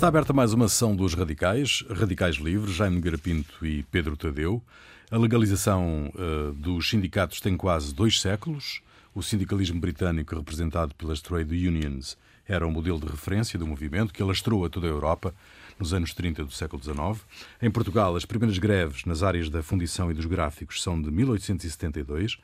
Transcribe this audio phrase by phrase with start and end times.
[0.00, 4.62] Está aberta mais uma sessão dos radicais, Radicais Livres, Jaime Garapinto e Pedro Tadeu.
[5.10, 8.80] A legalização uh, dos sindicatos tem quase dois séculos.
[9.14, 12.16] O sindicalismo britânico, representado pelas trade unions,
[12.48, 15.34] era o modelo de referência do movimento que alastrou a toda a Europa
[15.78, 17.22] nos anos 30 do século XIX.
[17.60, 22.38] Em Portugal, as primeiras greves nas áreas da fundição e dos gráficos são de 1872.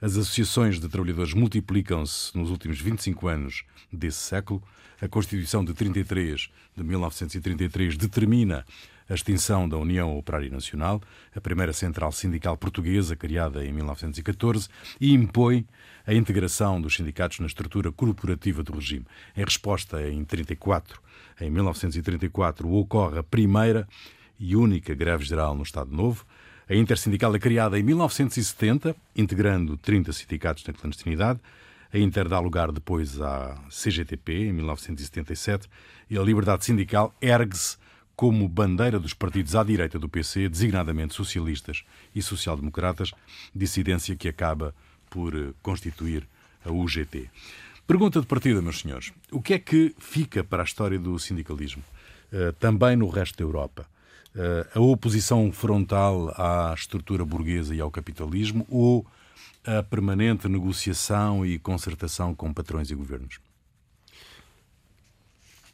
[0.00, 4.62] As associações de trabalhadores multiplicam-se nos últimos 25 anos desse século.
[5.02, 8.64] A Constituição de 33, de 1933, determina
[9.08, 11.02] a extinção da União Operária Nacional,
[11.34, 14.68] a primeira central sindical portuguesa criada em 1914,
[15.00, 15.66] e impõe
[16.06, 19.04] a integração dos sindicatos na estrutura corporativa do regime.
[19.36, 21.00] Em resposta, em 34,
[21.40, 23.88] em 1934, ocorre a primeira
[24.38, 26.24] e única greve geral no Estado Novo.
[26.70, 31.40] A Intersindical é criada em 1970, integrando 30 sindicatos na clandestinidade.
[31.90, 35.66] A Inter dá lugar depois à CGTP, em 1977,
[36.10, 37.78] e a liberdade sindical ergue-se
[38.14, 43.12] como bandeira dos partidos à direita do PC, designadamente socialistas e social-democratas,
[43.54, 44.74] dissidência que acaba
[45.08, 46.28] por eh, constituir
[46.66, 47.30] a UGT.
[47.86, 51.82] Pergunta de partida, meus senhores: o que é que fica para a história do sindicalismo,
[52.30, 53.86] uh, também no resto da Europa?
[54.38, 59.04] Uh, a oposição frontal à estrutura burguesa e ao capitalismo ou
[59.66, 63.40] a permanente negociação e concertação com patrões e governos?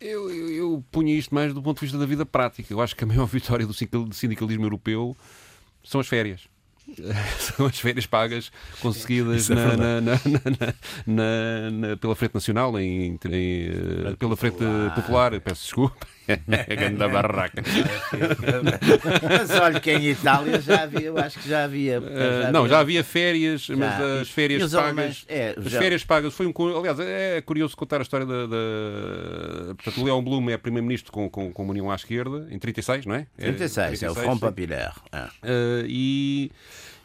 [0.01, 2.73] Eu, eu, eu punha isto mais do ponto de vista da vida prática.
[2.73, 3.75] Eu acho que a maior vitória do
[4.15, 5.15] sindicalismo europeu
[5.83, 6.49] são as férias.
[7.39, 10.21] são as férias pagas conseguidas é na, na,
[11.07, 14.59] na, pela Frente Nacional, em, em, eh, pela Frente
[14.95, 15.41] Popular.
[15.41, 16.07] Peço desculpa.
[16.67, 17.63] É grande barraca.
[19.23, 22.01] mas olha que em Itália já havia, eu acho que já havia.
[22.01, 22.53] Já uh, havia...
[22.53, 23.77] Não, já havia férias, já.
[23.77, 25.25] mas as férias pagas.
[25.29, 26.79] É, as férias pagas foi um.
[26.79, 28.47] Aliás, é curioso contar a história da.
[28.47, 29.75] da...
[29.75, 33.27] Portanto, Leão Blum é primeiro-ministro com, com, com União à esquerda, em 36, não é?
[33.37, 34.95] 36, é, 36, é o Front Populaire.
[35.13, 35.31] Ah.
[35.43, 36.51] Uh, e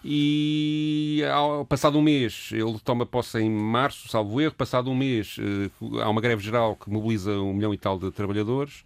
[0.04, 5.38] e ao, passado um mês, ele toma posse em março, salvo erro, passado um mês
[5.38, 8.86] uh, há uma greve geral que mobiliza um milhão e tal de trabalhadores.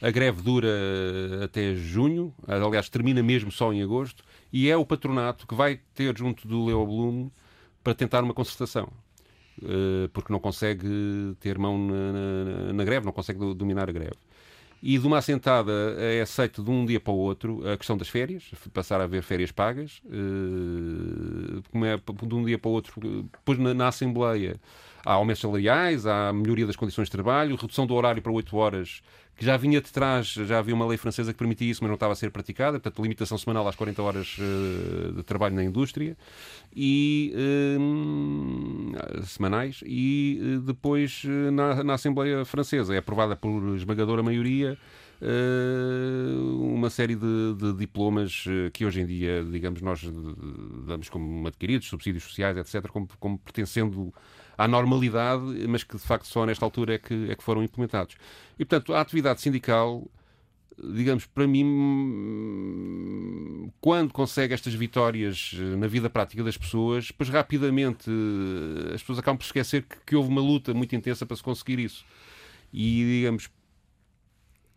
[0.00, 0.68] A greve dura
[1.42, 6.16] até junho, aliás, termina mesmo só em agosto, e é o patronato que vai ter
[6.16, 7.30] junto do Leo Blum
[7.82, 8.88] para tentar uma concertação.
[9.60, 14.14] Uh, porque não consegue ter mão na, na, na greve, não consegue dominar a greve
[14.82, 18.08] e de uma assentada é aceito de um dia para o outro a questão das
[18.08, 23.00] férias, passar a haver férias pagas, eh, como é de um dia para o outro,
[23.32, 24.60] depois na, na Assembleia
[25.04, 29.02] há aumentos salariais, há melhoria das condições de trabalho, redução do horário para 8 horas,
[29.38, 31.94] que já vinha de trás, já havia uma lei francesa que permitia isso, mas não
[31.94, 36.16] estava a ser praticada, portanto, limitação semanal às 40 horas uh, de trabalho na indústria,
[36.74, 41.22] e uh, semanais, e uh, depois
[41.52, 44.76] na, na, Assembleia Francesa é aprovada por esmagadora maioria
[46.60, 50.00] uma série de, de, diplomas que hoje em dia, digamos, nós
[50.86, 54.14] damos como adquiridos, subsídios sociais, etc., como, como pertencendo
[54.58, 58.16] à normalidade, mas que de facto só nesta altura é que, é que foram implementados.
[58.58, 60.04] E portanto, a atividade sindical,
[60.76, 61.64] digamos, para mim,
[63.80, 68.10] quando consegue estas vitórias na vida prática das pessoas, pois rapidamente
[68.92, 71.78] as pessoas acabam por esquecer que, que houve uma luta muito intensa para se conseguir
[71.78, 72.04] isso.
[72.72, 73.48] E, digamos,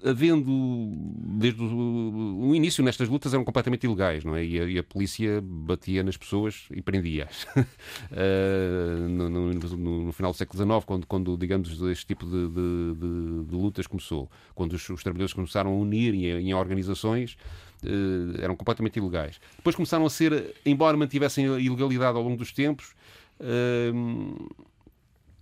[0.03, 0.91] havendo
[1.39, 4.44] desde o, o, início nestas lutas eram completamente ilegais, não é?
[4.44, 7.44] E a, e a polícia batia nas pessoas e prendia-as.
[7.56, 12.95] uh, no, no, no, final do século XIX, quando, quando digamos, este tipo de, de,
[12.95, 17.38] de, de lutas começou, quando os, os, trabalhadores começaram a unir em, em organizações,
[17.84, 19.40] uh, eram completamente ilegais.
[19.56, 22.94] Depois começaram a ser, embora mantivessem a ilegalidade ao longo dos tempos,
[23.40, 24.50] uh,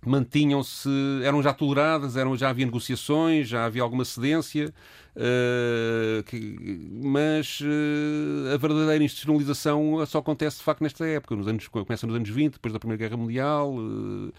[0.08, 0.88] mantinham-se,
[1.22, 4.72] eram já toleradas, eram, já havia negociações, já havia alguma cedência,
[5.14, 11.68] uh, que, mas uh, a verdadeira institucionalização só acontece de facto nesta época, nos anos,
[11.68, 14.32] começa nos anos 20, depois da Primeira Guerra Mundial, uh,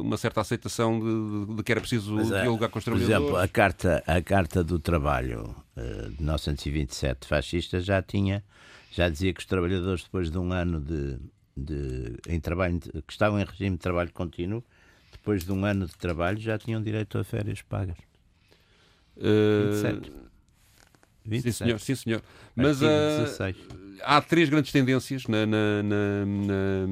[0.00, 3.18] uma certa aceitação de, de, de, que era preciso mas, dialogar com os trabalhadores.
[3.18, 8.44] Por exemplo, a Carta, a carta do Trabalho de 1927 fascista já tinha,
[8.92, 11.18] já dizia que os trabalhadores depois de um ano de,
[11.56, 14.62] de em trabalho, que estavam em regime de trabalho contínuo,
[15.24, 17.96] depois de um ano de trabalho, já tinham direito a férias pagas.
[19.16, 19.72] Uh...
[19.72, 20.12] 27.
[21.24, 21.42] 27.
[21.42, 21.80] Sim, senhor.
[21.80, 22.22] Sim, senhor.
[22.54, 22.86] Mas uh,
[24.02, 26.86] há três grandes tendências na, na, na,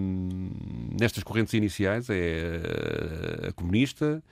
[0.98, 4.22] nestas correntes iniciais: é a comunista,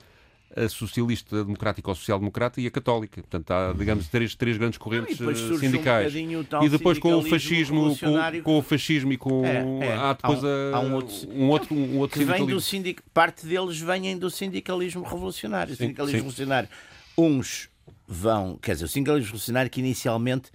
[0.55, 3.21] a socialista democrática ou social-democrata e a católica.
[3.21, 6.13] Portanto, há, digamos, três, três grandes correntes e sindicais.
[6.15, 9.93] Um e depois com o fascismo, com, com, o fascismo e com é, é.
[9.93, 13.01] há depois há, a, há um outro, um outro, um outro que vem do sindic...
[13.13, 15.75] parte deles vêm do sindicalismo revolucionário.
[15.75, 16.17] Sim, sindicalismo sim.
[16.17, 16.69] revolucionário.
[17.17, 17.69] Uns
[18.07, 20.51] vão, quer dizer, o sindicalismo revolucionário que inicialmente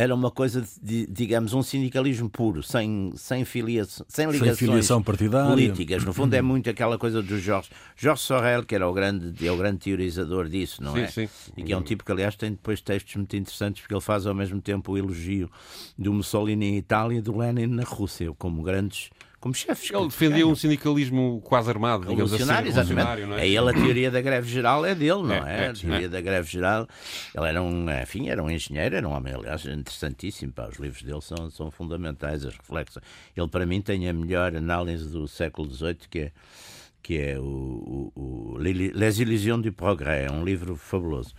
[0.00, 5.02] era uma coisa de, digamos, um sindicalismo puro, sem, sem, filiação, sem ligações sem filiação
[5.02, 5.50] partidária.
[5.50, 6.02] políticas.
[6.04, 9.52] No fundo, é muito aquela coisa do Jorge, Jorge Sorel, que era o grande, é
[9.52, 11.06] o grande teorizador disso, não Sim, é?
[11.06, 11.28] sim.
[11.54, 14.26] E que é um tipo que, aliás, tem depois textos muito interessantes, porque ele faz
[14.26, 15.50] ao mesmo tempo o elogio
[15.98, 19.10] do Mussolini em Itália e do Lenin na Rússia, como grandes,
[19.40, 19.90] como chefes.
[19.90, 22.42] Ele defendia um sindicalismo quase armado, digamos assim.
[22.42, 23.26] Revolucionário, exatamente.
[23.26, 25.64] não É ele a teoria da greve geral é dele, não É, é?
[25.64, 26.08] é, a teoria é.
[26.08, 26.86] da greve geral.
[27.34, 30.52] Ele era um, enfim, era um engenheiro, era um homem, aliás, interessantíssimo.
[30.52, 33.04] Pá, os livros dele são, são fundamentais, as reflexões.
[33.34, 36.32] Ele, para mim, tem a melhor análise do século XVIII, que é
[37.02, 37.42] que é o,
[38.14, 41.34] o, o Les Illusions du Progrès, é um livro fabuloso.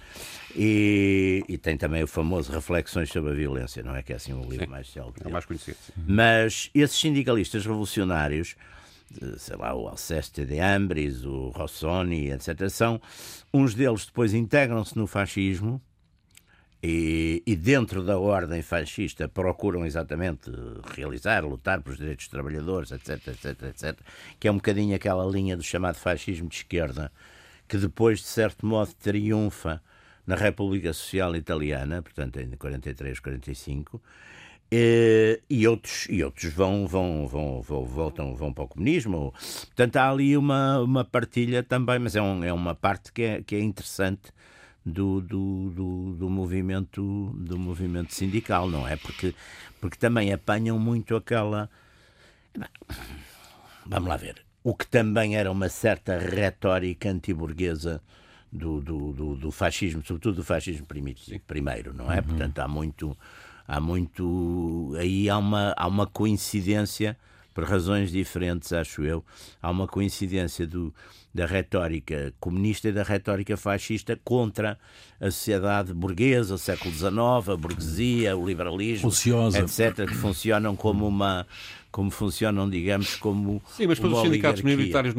[0.55, 4.01] E, e tem também o famoso Reflexões sobre a Violência, não é?
[4.01, 5.21] Que é assim o livro mais célebre.
[5.23, 5.77] É o mais conhecido.
[5.85, 5.93] sim.
[6.07, 8.55] Mas esses sindicalistas revolucionários,
[9.37, 13.01] sei lá, o Alceste de Ambris, o Rossoni, etc., são,
[13.53, 15.81] uns deles depois integram-se no fascismo
[16.83, 20.51] e, e dentro da ordem fascista procuram exatamente
[20.95, 23.99] realizar, lutar pelos direitos dos trabalhadores, etc, etc, etc,
[24.39, 27.11] que é um bocadinho aquela linha do chamado fascismo de esquerda,
[27.67, 29.81] que depois, de certo modo, triunfa
[30.25, 34.01] na República Social Italiana, portanto em 43, 45,
[34.73, 39.33] eh, e outros, e outros vão, vão, vão, vão, voltam, vão para o comunismo.
[39.67, 43.41] Portanto, há ali uma, uma partilha também, mas é, um, é uma parte que é,
[43.43, 44.31] que é interessante
[44.85, 48.95] do, do, do, do movimento, do movimento sindical, não é?
[48.95, 49.35] Porque,
[49.79, 51.69] porque também apanham muito aquela.
[53.85, 54.43] Vamos lá ver.
[54.63, 58.01] O que também era uma certa retórica antiburguesa
[58.51, 60.85] do, do, do, do fascismo, sobretudo do fascismo
[61.47, 62.21] primeiro, não é?
[62.21, 63.17] Portanto, há muito.
[63.67, 64.93] Há muito.
[64.99, 67.17] Aí há uma, há uma coincidência,
[67.61, 69.23] por razões diferentes, acho eu,
[69.61, 70.91] há uma coincidência do,
[71.31, 74.79] da retórica comunista e da retórica fascista contra
[75.19, 77.13] a sociedade burguesa, o século XIX,
[77.53, 79.59] a burguesia, o liberalismo, Ociosa.
[79.59, 81.45] etc., que funcionam como uma.
[81.91, 83.61] Como funcionam, digamos, como.
[83.67, 85.13] Sim, mas depois os sindicatos minoritários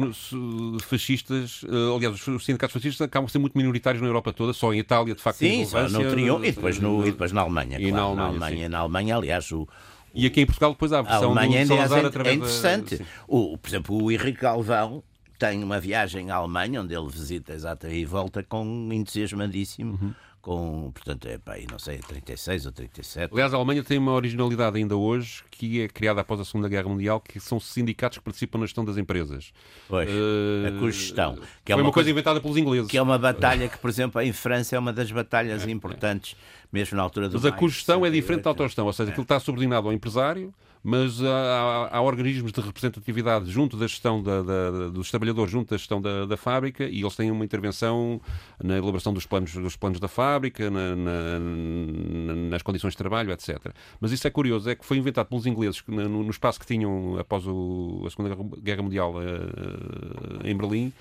[0.81, 4.53] fascistas, eh, aliás, os- os sindicatos fascistas acabam por ser muito minoritários na Europa toda,
[4.53, 7.11] só em Itália, de facto, Sim, só no relevância, triunfo, eh, e depois, no, e
[7.11, 7.79] depois na Alemanha.
[7.79, 9.67] E na claro, na Alemanha, Alemanha, na Alemanha, aliás, o,
[10.13, 12.37] E aqui em Portugal depois há a A versão Alemanha do é, Salazar é através
[12.39, 12.97] da- interessante.
[12.97, 13.05] sim.
[13.27, 15.03] O, por exemplo, o Henrique Galvão
[15.39, 19.97] tem uma viagem à Alemanha, onde ele visita exato e volta com entusiasmadíssimo.
[20.01, 20.13] Uhum.
[20.43, 23.31] Com, portanto, é pá, aí não sei, 36 ou 37.
[23.31, 26.89] Aliás, a Alemanha tem uma originalidade ainda hoje, que é criada após a Segunda Guerra
[26.89, 29.53] Mundial, que são sindicatos que participam na gestão das empresas.
[29.87, 31.39] Pois, Eh, a cogestão.
[31.63, 32.91] Que é uma uma coisa inventada pelos ingleses.
[32.91, 36.35] Que é uma batalha que, por exemplo, em França é uma das batalhas importantes,
[36.73, 37.35] mesmo na altura do.
[37.35, 38.49] Mas a cogestão é diferente da 68.
[38.49, 40.53] autogestão, ou seja, aquilo está subordinado ao empresário,
[40.83, 45.77] mas há, há- organismos de representatividade junto da gestão da- da- dos trabalhadores, junto da
[45.77, 48.19] gestão da, da fábrica, e eles têm uma intervenção
[48.61, 53.31] na elaboração dos planos, dos planos da fábrica, na- na- na- nas condições de trabalho,
[53.31, 53.71] etc.
[54.01, 57.17] Mas isso é curioso, é que foi inventado pelos ingleses no, no espaço que tinham
[57.17, 60.91] após o- a Segunda Guerra- Guerra Mundial eh, em Berlim,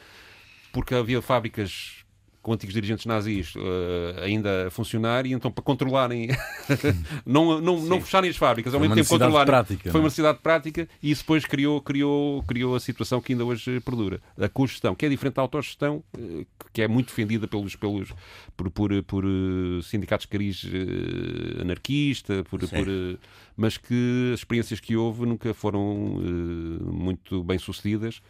[0.73, 2.02] porque havia fábricas
[2.43, 6.29] com antigos dirigentes nazis eh, ainda a funcionar e então para controlarem
[7.25, 9.47] não, não, não fecharem as fábricas ao mesmo uma tempo controlarem.
[9.47, 10.03] prática, foi não é?
[10.03, 14.21] uma necessidade prática e isso depois criou, criou, criou a situação que ainda hoje perdura.
[14.37, 18.13] A cogestão, que é diferente da autogestão eh, que é muito defendida pelos, pelos,
[18.57, 20.67] por, por, por eh, sindicatos de cariz
[21.61, 22.87] anarquista por, por,
[23.57, 25.85] mas que as experiências que houve nunca foram
[26.83, 28.21] muito bem sucedidas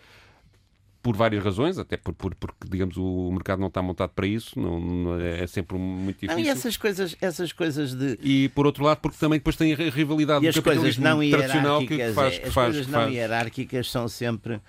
[1.02, 4.58] por várias razões, até por, por- porque, digamos, o mercado não está montado para isso,
[4.58, 6.44] não, não- é sempre muito Não, difícil.
[6.44, 8.18] e essas coisas, essas coisas de.
[8.22, 11.80] E, por outro lado, porque também depois tem a rivalidade E do capitalismo não tradicional
[11.84, 12.34] que, faz...
[12.34, 13.12] é, Que as faz, coisas que não faz.
[13.14, 14.60] hierárquicas são sempre,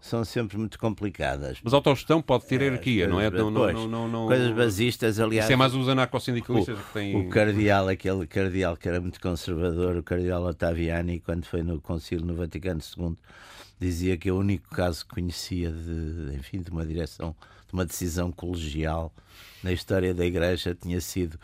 [0.00, 1.58] são sempre muito complicadas.
[1.62, 3.28] Mas a autogestão pode ter hierarquia, não é?
[3.30, 5.44] Não, não, não, não, não- Coisas basistas, aliás.
[5.44, 7.14] Isso é mais os anarcossindicalistas que têm...
[7.16, 12.24] O cardeal, aquele cardeal que era muito conservador, o cardeal Ottaviani, quando foi no concílio
[12.24, 13.14] no Vaticano II,
[13.84, 17.34] dizia que o único caso que conhecia de, enfim, de uma direção,
[17.66, 19.12] de uma decisão colegial
[19.62, 21.38] na história da Igreja tinha sido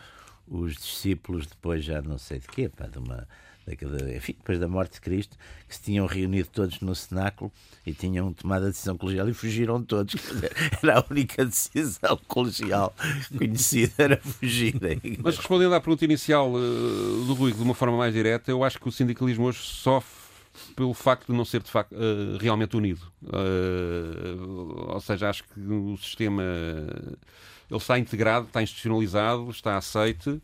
[0.47, 3.27] os discípulos depois já não sei de quê, pá, de uma
[3.65, 5.37] daquela- enfim, depois da morte de Cristo,
[5.69, 7.51] que se tinham reunido todos no cenáculo
[7.85, 10.15] e tinham tomado a decisão colegial e fugiram todos.
[10.81, 12.93] Era a única decisão colegial
[13.37, 14.73] conhecida, era fugir.
[15.23, 18.79] Mas respondendo à pergunta inicial eh, do Rui de uma forma mais direta, eu acho
[18.79, 20.20] que o sindicalismo hoje sofre
[20.75, 23.01] pelo facto de não ser de facto eh, realmente unido.
[23.31, 24.35] Eh,
[24.93, 26.43] ou seja, acho que o sistema
[27.69, 30.41] ele está integrado, está institucionalizado, está aceite,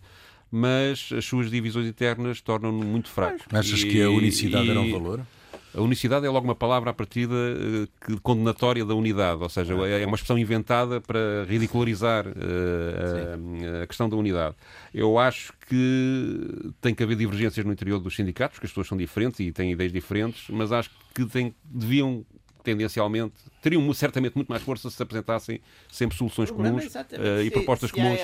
[0.51, 3.39] mas as suas divisões internas tornam-no muito fraco.
[3.51, 5.21] Achas E- que a unicidade era um e- valor?
[5.77, 9.74] A unicidade é logo uma palavra à partida uh, que, condenatória da unidade, ou seja,
[9.86, 12.31] é, é uma expressão inventada para ridicularizar uh,
[13.79, 14.55] a, a, questão da unidade.
[14.91, 18.98] Eu acho que tem que haver divergências no interior dos sindicatos, porque as pessoas são
[18.98, 22.25] diferentes e têm ideias diferentes, mas acho que tem, deviam
[22.67, 28.19] tendencialmente, teriam certamente muito mais força se apresentassem sempre soluções comuns uh, e propostas comuns.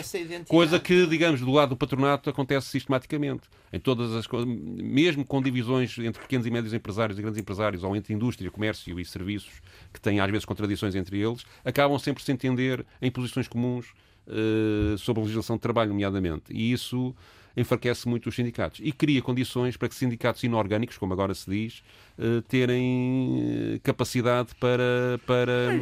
[0.49, 3.43] Coisa que, digamos, do lado do patronato acontece sistematicamente.
[3.71, 7.85] Em todas as coisas, mesmo com divisões entre pequenos e médios empresários e grandes empresários,
[7.85, 9.61] ou entre indústria, comércio e serviços,
[9.93, 13.93] que têm às vezes contradições entre eles, acabam sempre se entender em posições comuns
[14.27, 16.51] uh, sobre a legislação de trabalho, nomeadamente.
[16.51, 17.15] E isso
[17.55, 21.83] enfraquece muito os sindicatos e cria condições para que sindicatos inorgânicos, como agora se diz,
[22.17, 25.79] uh, terem eh, capacidade para, para,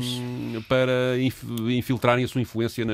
[0.68, 1.18] para
[1.72, 2.86] infiltrarem a sua influência em,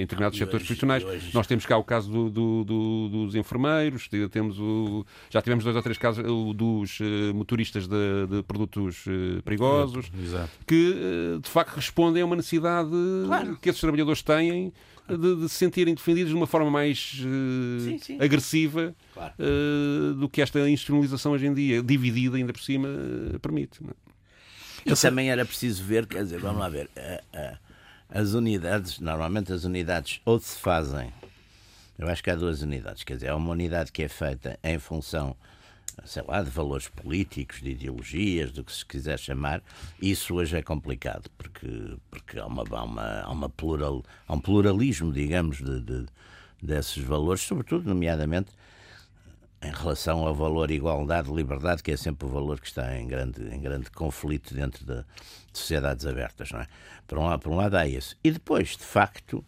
[0.00, 1.04] determinados hoje, setores profissionais.
[1.04, 1.30] Hoje...
[1.34, 5.76] Nós temos cá o caso do, do, do, dos enfermeiros, temos o, já tivemos dois
[5.76, 9.04] ou três casos dos uh, motoristas de, de produtos
[9.44, 10.50] perigosos, Exato.
[10.66, 12.90] que de facto respondem a uma necessidade
[13.26, 13.58] claro.
[13.60, 14.72] que esses trabalhadores têm
[15.16, 18.18] de, de se sentirem defendidos de uma forma mais uh, sim, sim.
[18.20, 19.34] agressiva claro.
[19.38, 23.82] uh, do que esta institucionalização hoje em dia, dividida ainda por cima, uh, permite.
[23.82, 24.10] Não é?
[24.86, 26.88] E também era preciso ver, quer dizer, vamos lá ver,
[28.08, 31.12] as unidades, normalmente as unidades ou se fazem,
[31.98, 34.78] eu acho que há duas unidades, quer dizer, há uma unidade que é feita em
[34.78, 35.36] função
[36.04, 39.62] sei lá, de valores políticos, de ideologias, do que se quiser chamar,
[40.00, 44.40] isso hoje é complicado, porque, porque há, uma, há, uma, há, uma plural, há um
[44.40, 46.06] pluralismo, digamos, de, de,
[46.62, 48.50] desses valores, sobretudo, nomeadamente,
[49.62, 53.42] em relação ao valor igualdade, liberdade, que é sempre o valor que está em grande,
[53.54, 55.04] em grande conflito dentro de,
[55.52, 56.66] de sociedades abertas, não é?
[57.06, 58.16] Por um, por um lado há isso.
[58.24, 59.44] E depois, de facto,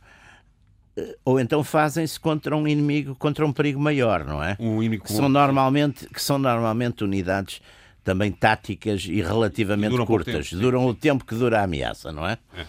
[1.25, 4.57] ou então fazem-se contra um inimigo, contra um perigo maior, não é?
[4.59, 7.61] Um inimigo que são normalmente que são normalmente unidades
[8.05, 10.51] também táticas e relativamente e curtas.
[10.51, 12.37] Tempo, duram o tempo que dura a ameaça, não é?
[12.57, 12.67] é.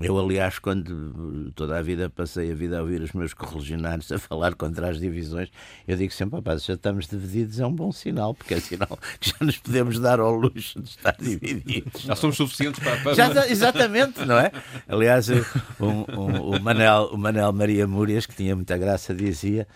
[0.00, 4.18] Eu, aliás, quando toda a vida passei a vida a ouvir os meus correligionários a
[4.18, 5.50] falar contra as divisões,
[5.86, 9.28] eu digo sempre, rapaz, já estamos divididos, é um bom sinal, porque é sinal que
[9.30, 12.02] já nos podemos dar ao luxo de estar divididos.
[12.02, 12.96] Já somos suficientes para...
[13.02, 13.14] para...
[13.14, 14.50] Já, exatamente, não é?
[14.88, 19.68] Aliás, um, um, o, Manel, o Manel Maria Múrias, que tinha muita graça, dizia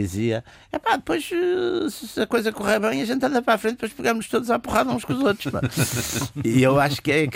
[0.00, 3.58] dizia: é pá, depois eh, se a coisa correr bem, a gente anda para a
[3.58, 5.52] frente, depois pegamos todos à porrada uns com os outros.
[5.52, 5.60] Pá.
[6.44, 7.28] e eu acho que é,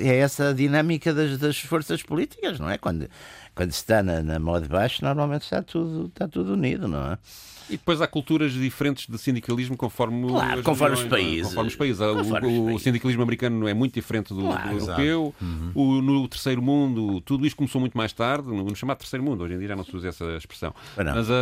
[0.00, 2.78] é essa a dinâmica das, das forças políticas, não é?
[2.78, 3.08] Quando,
[3.54, 7.12] quando se está na, na mão de baixo, normalmente está tudo, está tudo unido, não
[7.12, 7.18] é?
[7.68, 11.48] E depois há culturas diferentes de sindicalismo conforme, claro, conforme os países.
[11.48, 11.98] Conforme os países.
[11.98, 12.74] Conforme o, os países.
[12.74, 15.34] o, sindicalismo americano é muito diferente do, claro, do europeu.
[15.40, 15.70] Uhum.
[15.74, 19.44] O, no terceiro mundo, tudo isto começou muito mais tarde, no, no, chamado terceiro mundo.
[19.44, 20.74] Hoje em dia já não se usa essa expressão.
[20.96, 21.32] Não, Mas, uh...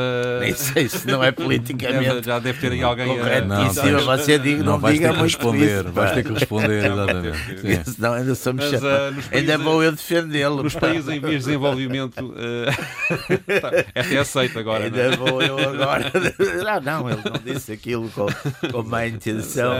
[0.40, 2.23] Nem sei se não é politicamente.
[2.26, 3.06] já deve ter aí alguém.
[3.06, 5.85] Corretíssimo, não, você diga, não, não diga responder.
[5.85, 7.90] Isso, vais ter que responder, exatamente.
[7.90, 10.62] Senão ainda somos Mas, uh, Ainda vou eu defendê-lo.
[10.62, 12.66] Nos países em vias de desenvolvimento, uh...
[13.95, 14.85] esta é aceita agora.
[14.85, 15.16] Ainda não?
[15.16, 16.15] vou eu agora
[16.68, 18.26] ah, não, ele não disse aquilo com,
[18.70, 19.73] com má intenção.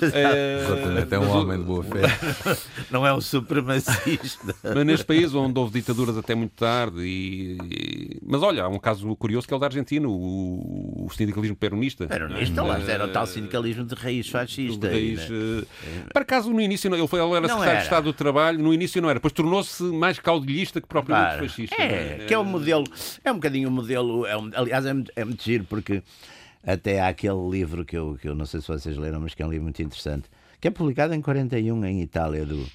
[0.00, 2.02] Mas, é, é um homem de boa fé.
[2.90, 4.54] Não é um supremacista.
[4.62, 8.18] Mas neste país onde houve ditaduras até muito tarde, e...
[8.24, 12.06] mas olha, há um caso curioso que é o da Argentina, o, o sindicalismo peronista.
[12.06, 14.88] Peronista, lá era o tal sindicalismo de raiz fascista.
[14.88, 15.62] De raiz, né?
[16.12, 17.78] Para acaso, no início, ele, foi, ele era não secretário era.
[17.78, 21.48] de Estado do Trabalho, no início não era, depois tornou-se mais caudilhista que propriamente claro.
[21.48, 21.76] fascista.
[21.80, 22.84] É, é, que é um modelo,
[23.24, 26.02] é um bocadinho um modelo, é um, aliás, é, é muito giro porque
[26.66, 29.42] até há aquele livro que eu, que eu não sei se vocês leram, mas que
[29.42, 30.28] é um livro muito interessante,
[30.60, 32.66] que é publicado em 41 em Itália, do,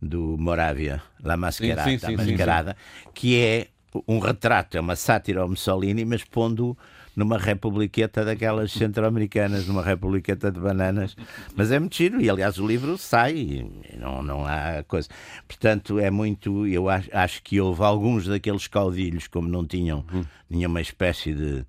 [0.00, 2.76] do Moravia, La Mascherata, sim, sim, sim, Mascarada,
[3.12, 3.68] que é
[4.06, 6.76] um retrato, é uma sátira ao Mussolini, mas pondo
[7.16, 11.16] numa republiqueta daquelas centro-americanas, numa republiqueta de bananas.
[11.54, 15.08] Mas é muito giro, e aliás o livro sai, e não, não há coisa.
[15.46, 16.66] Portanto, é muito.
[16.66, 20.24] Eu acho, acho que houve alguns daqueles caudilhos, como não tinham hum.
[20.48, 21.64] nenhuma espécie de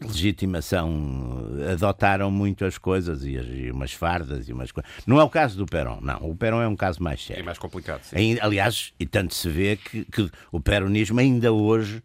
[0.00, 4.90] legitimação, adotaram muito as coisas e, e, umas fardas e umas coisas.
[5.06, 6.30] Não é o caso do Perón, não.
[6.30, 7.40] O Perón é um caso mais sério.
[7.40, 8.02] É mais complicado.
[8.02, 8.38] Sim.
[8.40, 12.02] Aliás, e tanto se vê que, que o peronismo ainda hoje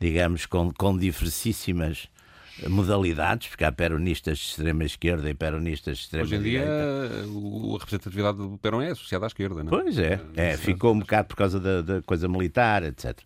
[0.00, 2.08] digamos, com, com diversíssimas
[2.68, 7.78] modalidades, porque há peronistas de extrema esquerda e peronistas de extrema Hoje em dia, a
[7.78, 9.82] representatividade do Perón é associada à esquerda, não é?
[9.82, 13.18] Pois é, é ficou um bocado por causa da, da, coisa militar, etc.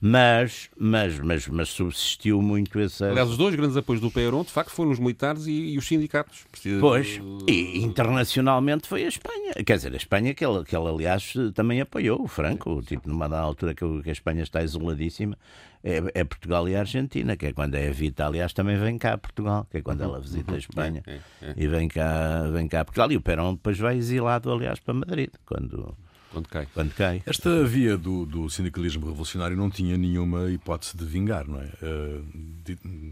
[0.00, 3.06] Mas, mas, mas, mas subsistiu muito essa.
[3.10, 5.86] Aliás, os dois grandes apoios do Perón, de facto, foram os militares e, e os
[5.86, 6.44] sindicatos.
[6.80, 9.52] Pois, e internacionalmente foi a Espanha.
[9.64, 13.26] Quer dizer, a Espanha, que ele, que ele aliás também apoiou o Franco, tipo, numa
[13.38, 15.38] altura que a Espanha está isoladíssima
[15.84, 19.12] é, é, Portugal e a Argentina, que é quando a Evita, aliás, também vem cá
[19.12, 21.54] a Portugal, que é quando ela visita a Espanha é, é, é.
[21.58, 23.12] e vem cá, vem cá a Portugal.
[23.12, 25.94] E o Perón depois vai exilado, aliás, para Madrid, quando,
[26.32, 26.66] quando cai.
[26.72, 27.22] Quando cai.
[27.26, 31.66] Esta via do, do, sindicalismo revolucionário não tinha nenhuma hipótese de vingar, não é?
[31.82, 32.24] Uh,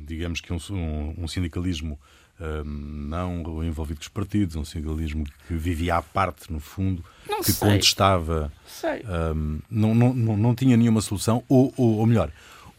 [0.06, 2.00] digamos que um, um, um sindicalismo
[2.40, 7.42] uh, não envolvido com os partidos, um sindicalismo que vivia à parte, no fundo, não
[7.42, 7.68] que sei.
[7.68, 8.50] contestava.
[8.66, 9.00] Sei.
[9.00, 12.32] Uh, não, não, não, não tinha nenhuma solução, ou, ou, ou melhor,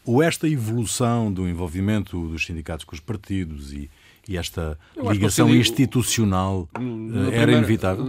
[0.04, 3.90] ou esta evolução do envolvimento dos sindicatos com os partidos e
[4.28, 8.04] e esta ligação seria, institucional eh, era inevitável?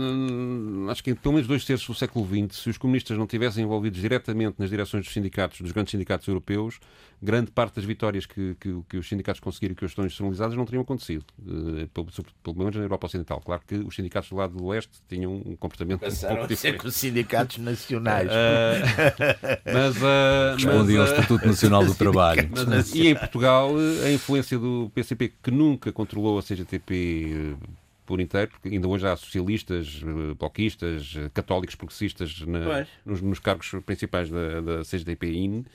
[0.90, 3.64] Acho que em pelo menos dois terços do século XX, se os comunistas não tivessem
[3.64, 6.80] envolvidos diretamente nas direções dos sindicatos, dos grandes sindicatos europeus,
[7.22, 10.56] grande parte das vitórias que, que, que os sindicatos conseguiram e que hoje estão institucionalizadas
[10.56, 12.08] não teriam acontecido, uh, pelo,
[12.44, 13.42] pelo menos na Europa Ocidental.
[13.44, 16.82] Claro que os sindicatos do lado do Oeste tinham um comportamento Passaram um pouco diferente.
[16.82, 18.30] com os sindicatos nacionais.
[18.30, 22.50] Uh, mas, uh, Respondiam ao Estatuto Nacional do Trabalho.
[22.68, 23.72] Mas, e em Portugal,
[24.06, 27.56] a influência do PCP, que nunca controlou a CGTP
[28.06, 30.02] por inteiro, porque ainda hoje há socialistas,
[30.38, 35.66] bloquistas, católicos progressistas na, nos, nos, cargos principais da, da CGTP-IN,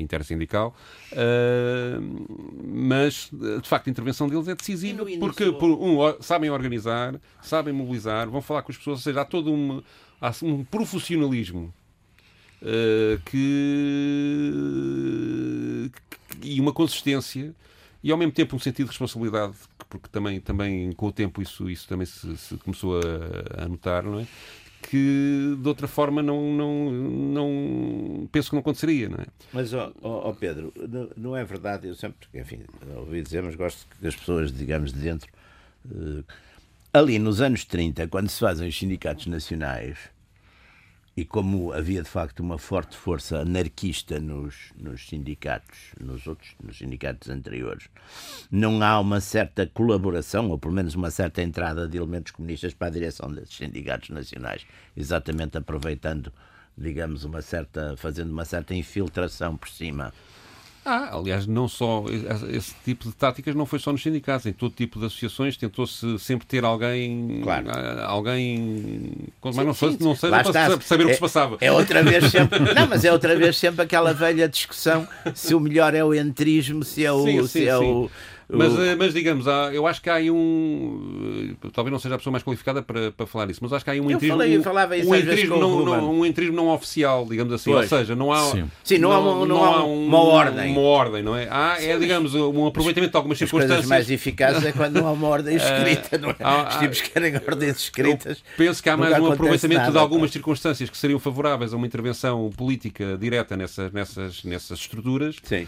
[0.00, 0.74] intersindical,
[1.12, 2.00] uh,
[2.64, 8.28] mas de facto a intervenção deles é decisiva porque por, um, sabem organizar, sabem mobilizar,
[8.28, 9.82] vão falar com as pessoas, ou seja, há todo um,
[10.20, 11.72] há um profissionalismo
[12.62, 14.50] uh, que,
[16.42, 17.54] e uma consistência
[18.02, 19.54] e ao mesmo tempo um sentido de responsabilidade
[19.98, 24.04] porque também, também com o tempo isso, isso também se, se começou a, a notar,
[24.04, 24.26] não é?
[24.88, 29.26] que de outra forma não, não, não penso que não aconteceria, não é?
[29.52, 30.72] Mas, ó Pedro,
[31.16, 32.60] não, é verdade, eu sempre, enfim,
[32.96, 35.30] ouvi dizer, mas gosto que as pessoas, digamos, de dentro,
[35.86, 36.24] uh,
[36.92, 39.98] ali nos anos 30, quando se fazem os sindicatos nacionais,
[41.16, 46.76] e como havia de facto uma forte força anarquista nos, nos sindicatos, nos outros nos
[46.76, 47.88] sindicatos anteriores,
[48.50, 52.88] não há uma certa colaboração, ou pelo menos uma certa entrada de elementos comunistas para
[52.88, 56.32] a direção desses sindicatos nacionais, exatamente aproveitando,
[56.76, 60.12] digamos, uma certa, fazendo uma certa infiltração por cima
[60.84, 62.04] ah, aliás, não só
[62.50, 66.18] esse tipo de táticas não foi só nos sindicatos, em todo tipo de associações tentou-se
[66.18, 67.70] sempre ter alguém, claro.
[67.70, 71.56] Ah, alguém, mas não, sim, não seja para saber é, o que se passava.
[71.60, 75.60] É outra vez sempre, não, mas é outra vez sempre aquela velha discussão se o
[75.60, 78.10] melhor é o entrismo, se é o, sim, se é o
[78.56, 81.54] mas, eh, mas digamos, há, eu acho que há aí um.
[81.62, 83.90] Eh, talvez não seja a pessoa mais qualificada para, para falar isso, mas acho que
[83.90, 84.36] há aí um eu entrismo.
[84.36, 87.70] Falei, eu falava isso um, entrismo não, não, um entrismo não oficial, digamos assim.
[87.70, 87.90] Pois.
[87.90, 88.42] Ou seja, não há.
[88.50, 90.72] Sim, Sim não, não, há, uma, não há um, uma ordem.
[90.72, 91.48] Uma ordem, não é?
[91.50, 93.80] Há, é, digamos, um aproveitamento de algumas circunstâncias.
[93.80, 96.36] As mais eficazes é quando não há uma ordem escrita, não é?
[96.40, 98.42] Há, Os tipos querem ordens escritas.
[98.56, 101.86] penso que há mais um aproveitamento nada, de algumas circunstâncias que seriam favoráveis a uma
[101.86, 105.36] intervenção política direta nessas, nessas, nessas estruturas.
[105.42, 105.66] Sim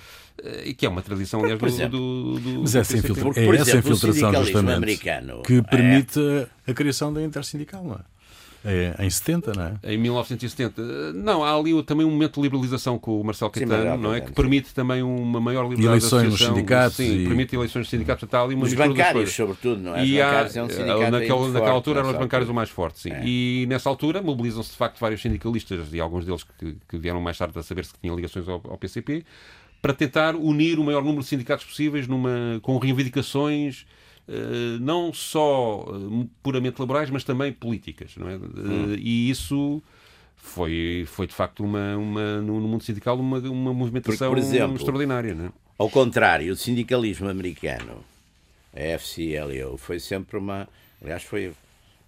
[0.65, 3.57] e que é uma tradição, aliás, do, exemplo, do, do, Mas é essa, infiltra é
[3.57, 6.71] essa infiltração, justamente, americano, que permite é...
[6.71, 8.17] a criação da intersindical, não é?
[8.69, 9.93] É, em 70, não é?
[9.95, 11.13] Em 1970.
[11.13, 14.21] Não, há ali também um momento de liberalização com o Marcelo Caetano, sim, não é?
[14.21, 16.97] Que permite também uma maior liberdade eleições nos sindicatos.
[16.97, 17.27] Sim, e...
[17.27, 18.25] permite eleições nos sindicatos.
[18.25, 20.05] Está ali uma Os bancários, sobretudo, não é?
[20.05, 20.67] E há, é um
[21.11, 23.13] naquela, naquela altura eram os bancários o mais forte, sim.
[23.13, 23.23] É.
[23.25, 27.39] E nessa altura mobilizam-se de facto vários sindicalistas e alguns deles que, que vieram mais
[27.39, 29.25] tarde a saber-se que tinham ligações ao, ao PCP
[29.81, 33.87] para tentar unir o maior número de sindicatos possíveis numa, com reivindicações
[34.29, 38.17] uh, não só uh, puramente laborais, mas também políticas.
[38.17, 38.37] Não é?
[38.37, 38.93] Hum.
[38.93, 39.83] Uh, e isso
[40.37, 44.77] foi, foi de facto uma, uma, no mundo sindical uma, uma movimentação por, por exemplo,
[44.77, 45.35] extraordinária.
[45.35, 45.53] Não é?
[45.79, 48.03] Ao contrário, o sindicalismo americano,
[48.75, 50.69] a FCLO, foi sempre uma.
[51.03, 51.53] Aliás, foi.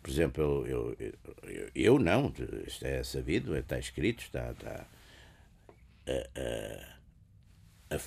[0.02, 2.32] Por exemplo, eu, eu, eu, eu não,
[2.66, 4.52] isto é sabido, está escrito, está.
[4.52, 4.86] está
[6.08, 6.97] a,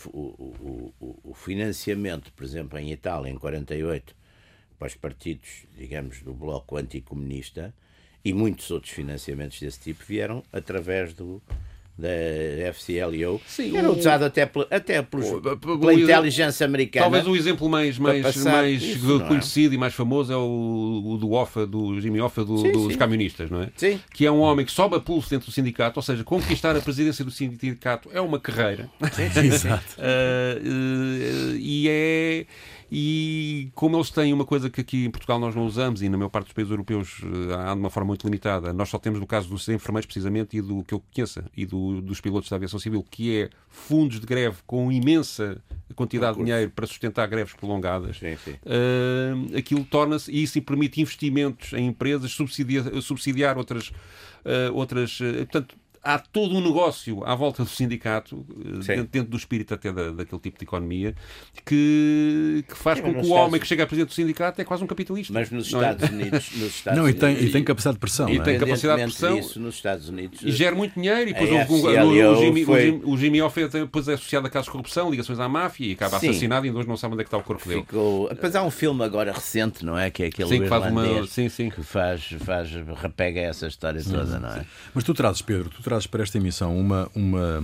[0.07, 4.15] o, o, o, financiamento, por exemplo, em Itália, em 48,
[4.77, 7.73] para os partidos, digamos, do bloco anticomunista,
[8.23, 11.41] e muitos outros financiamentos desse tipo vieram através do,
[11.97, 17.03] da FCLO, Sim, era usado até, pela, até pelos, o, pela inteligência americana.
[17.03, 19.27] Talvez o exemplo mais, mais, mais isso, é?
[19.27, 19.75] conhecido é?
[19.75, 22.97] e mais famoso é o, o do Offa, do Jimmy Offa, do, sim, dos sim.
[22.97, 23.69] camionistas, não é?
[23.75, 23.99] Sim.
[24.13, 26.81] Que é um homem que sobe a pulso dentro do sindicato, ou seja, conquistar a
[26.81, 28.89] presidência do sindicato é uma carreira.
[29.11, 29.95] Sim, Exato.
[29.97, 32.45] uh, uh, e é
[32.91, 36.17] e como eles têm uma coisa que aqui em Portugal nós não usamos e na
[36.17, 39.17] maior parte dos países europeus eh, há de uma forma muito limitada, nós só temos
[39.17, 42.57] no caso dos enfermeiros precisamente e do que eu conheça e do, dos pilotos da
[42.57, 45.63] aviação civil, que é fundos de greve com imensa
[45.95, 48.17] quantidade de dinheiro para sustentar greves prolongadas.
[48.17, 48.51] Sim, sim.
[48.51, 55.45] Uh, aquilo torna-se, e isso permite investimentos em empresas, subsidiar, subsidiar outras, uh, outras uh,
[55.49, 58.45] portanto, há todo um negócio à volta do sindicato,
[58.85, 61.15] dentro, dentro, do espírito até da, daquele tipo de economia,
[61.65, 64.63] que, que faz Sim, com que o homem que chega a presidente do sindicato é
[64.63, 65.33] quase um capitalista.
[65.33, 66.11] Mas nos Estados é?
[66.11, 66.51] Unidos.
[66.55, 68.29] Nos Estados não, e tem, e tem capacidade de pressão.
[68.29, 68.41] E é?
[68.41, 69.37] tem capacidade de pressão.
[69.37, 70.41] Isso, nos Estados Unidos.
[70.43, 71.29] E gera muito dinheiro.
[71.29, 73.01] E depois o, Jimmy, foi...
[73.03, 76.19] o Jimmy Hoffa depois é associado a casos de corrupção, ligações à máfia e acaba
[76.19, 76.29] Sim.
[76.29, 77.81] assassinado e ainda hoje não sabe onde é que está o corpo dele.
[77.81, 78.29] Ficou...
[78.29, 80.09] Depois há um filme agora recente, não é?
[80.09, 81.27] Que é aquele sim, que faz uma...
[81.27, 81.69] sim, sim.
[81.69, 82.69] que faz, faz,
[83.01, 84.65] repega essa história toda, não é?
[84.93, 87.63] Mas tu trazes, Pedro, tu trazes para esta emissão uma, uma,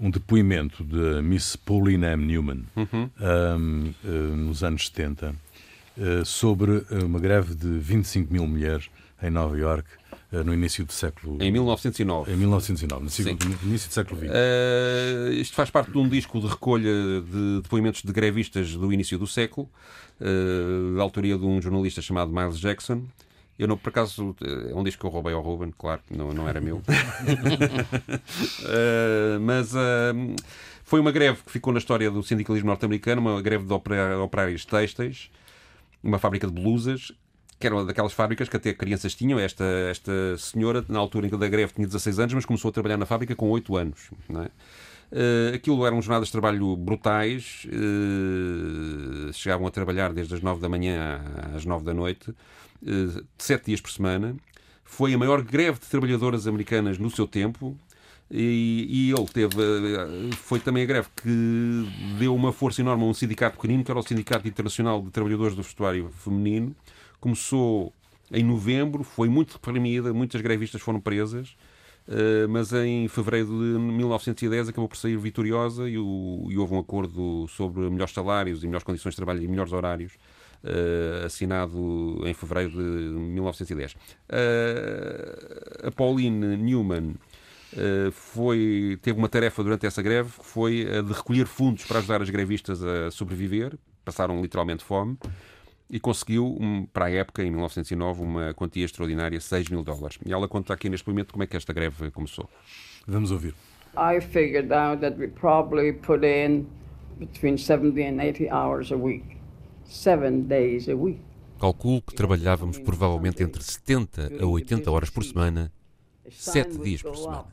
[0.00, 2.24] um depoimento de Miss Pauline M.
[2.24, 3.10] Newman uhum.
[3.20, 5.34] um, uh, nos anos 70
[5.96, 8.90] uh, sobre uma greve de 25 mil mulheres
[9.22, 9.88] em Nova York
[10.32, 11.38] uh, no início do século...
[11.40, 12.32] Em 1909.
[12.32, 14.30] Em 1909, no, início do século XX.
[14.30, 19.18] Uh, isto faz parte de um disco de recolha de depoimentos de grevistas do início
[19.18, 19.68] do século,
[20.20, 23.04] uh, da autoria de um jornalista chamado Miles Jackson,
[23.62, 24.34] eu, não, por acaso,
[24.68, 26.78] é um disco que eu roubei ao Ruben, claro, não, não era meu.
[26.78, 26.82] uh,
[29.40, 30.34] mas uh,
[30.82, 35.30] foi uma greve que ficou na história do sindicalismo norte-americano, uma greve de operários têxteis,
[36.02, 37.12] uma fábrica de blusas,
[37.60, 39.38] que era uma daquelas fábricas que até crianças tinham.
[39.38, 42.72] Esta, esta senhora, na altura em que da greve, tinha 16 anos, mas começou a
[42.72, 44.10] trabalhar na fábrica com 8 anos.
[44.28, 44.50] Não é?
[45.12, 50.70] Uh, aquilo eram jornadas de trabalho brutais, uh, chegavam a trabalhar desde as 9 da
[50.70, 51.20] manhã
[51.54, 54.34] às 9 da noite, uh, sete dias por semana.
[54.82, 57.76] Foi a maior greve de trabalhadoras americanas no seu tempo.
[58.30, 59.54] E, e ele teve.
[60.36, 61.86] Foi também a greve que
[62.18, 65.54] deu uma força enorme a um sindicato pequenino, que era o Sindicato Internacional de Trabalhadores
[65.54, 66.74] do Vestuário Feminino.
[67.20, 67.92] Começou
[68.32, 71.54] em novembro, foi muito reprimida, muitas grevistas foram presas.
[72.08, 76.78] Uh, mas em fevereiro de 1910 acabou por sair vitoriosa e, o, e, houve um
[76.80, 80.14] acordo sobre melhores salários e melhores condições de trabalho e melhores horários
[80.64, 83.92] uh, assinado em fevereiro de 1910.
[83.92, 83.96] Uh,
[84.30, 87.14] eh, a Pauline Newman
[88.12, 92.20] foi, teve uma tarefa durante essa greve que foi a de recolher fundos para ajudar
[92.20, 95.16] as grevistas a sobreviver, passaram literalmente fome
[95.92, 100.18] e conseguiu, um, para a época, em 1909, uma quantia extraordinária, 6 mil dólares.
[100.24, 102.48] E ela conta aqui neste momento como é que esta greve começou.
[103.06, 103.54] Vamos ouvir.
[103.94, 106.66] I figured out that we probably put in
[107.18, 109.36] between 70 and 80 hours a week.
[109.84, 111.20] Seven days a week.
[111.60, 115.70] Calculo que trabalhávamos provavelmente entre 70 a 80 horas por semana,
[116.30, 117.52] 7 dias por semana.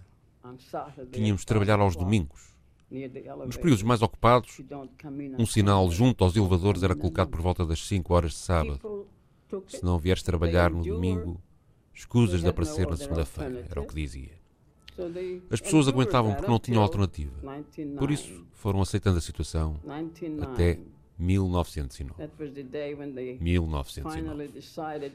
[1.11, 2.55] Tínhamos de trabalhar aos domingos.
[3.45, 4.61] Nos períodos mais ocupados,
[5.37, 9.07] um sinal junto aos elevadores era colocado por volta das 5 horas de sábado.
[9.67, 11.39] Se não vieres trabalhar no domingo,
[11.93, 14.39] escusas de aparecer na segunda-feira, era o que dizia.
[15.49, 17.33] As pessoas aguentavam porque não tinham alternativa.
[17.97, 19.79] Por isso, foram aceitando a situação
[20.41, 20.79] até
[21.17, 22.29] 1909.
[23.39, 24.51] 1909.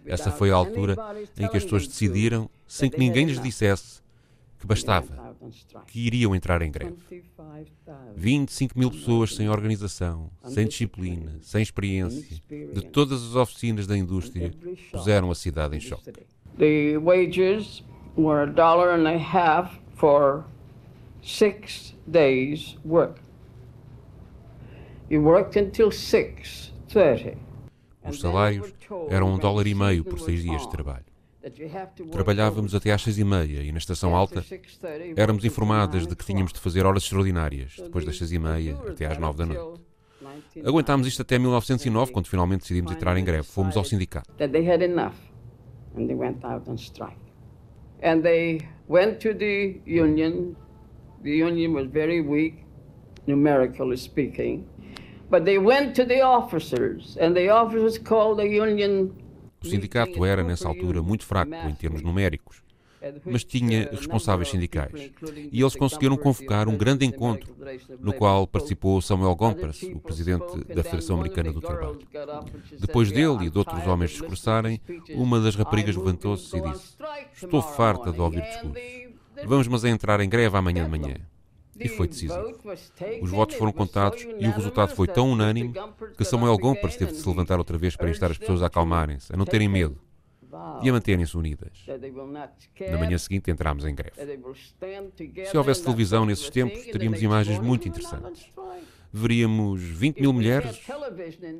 [0.06, 0.96] Essa foi a altura
[1.38, 4.02] em que as pessoas decidiram, sem que ninguém lhes dissesse,
[4.58, 5.23] que bastava,
[5.87, 6.96] que iriam entrar em greve.
[8.16, 14.52] 25 mil pessoas sem organização, sem disciplina, sem experiência, de todas as oficinas da indústria,
[14.90, 16.12] puseram a cidade em choque.
[16.59, 17.83] The wages
[18.16, 20.44] were a dollar and a half for
[21.22, 23.20] six days work.
[25.11, 27.37] You worked until 6:30.
[28.09, 28.72] Os salários
[29.11, 31.13] eram um dólar e meio por seis dias de trabalho.
[32.11, 34.44] Trabalhávamos até às seis e meia e na estação alta
[35.16, 39.07] éramos informadas de que tínhamos de fazer horas extraordinárias, depois das seis e meia até
[39.07, 39.80] às nove da noite.
[40.64, 43.42] Aguentámos isto até 1909, quando finalmente decidimos entrar em greve.
[43.44, 44.30] Fomos ao sindicato.
[48.02, 50.57] And they went to the union.
[51.22, 52.64] The union was very weak,
[53.26, 54.66] numerically speaking.
[55.30, 59.14] But they went to the officers, and the officers called the union
[59.64, 62.62] o sindicato era, nessa altura, muito fraco em termos numéricos,
[63.24, 65.11] mas tinha responsáveis sindicais.
[65.53, 67.55] E eles conseguiram convocar um grande encontro,
[68.00, 71.98] no qual participou Samuel Gompers, o presidente da Federação Americana do Trabalho.
[72.79, 76.96] Depois dele e de outros homens discursarem, uma das raparigas levantou-se e disse:
[77.42, 78.83] Estou farta de ouvir discursos.
[79.46, 81.16] Vamos, mas a entrar em greve amanhã de manhã.
[81.78, 82.34] E foi decisivo.
[83.20, 85.72] Os votos foram contados e o resultado foi tão unânime
[86.16, 89.32] que Samuel Gompers teve de se levantar outra vez para instar as pessoas a acalmarem-se,
[89.32, 90.00] a não terem medo
[90.82, 91.84] e a manterem-se unidas.
[92.90, 94.16] Na manhã seguinte entrámos em greve.
[95.46, 98.52] Se houvesse televisão nesses tempos, teríamos imagens muito interessantes.
[99.12, 100.80] Veríamos 20 mil mulheres,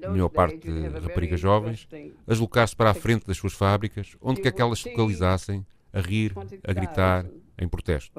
[0.05, 0.68] a maior parte
[1.00, 1.88] raparigas jovens,
[2.27, 6.00] a deslocar-se para a frente das suas fábricas, onde quer que elas se localizassem, a
[6.00, 6.35] rir,
[6.66, 7.27] a gritar,
[7.59, 8.12] em protesto.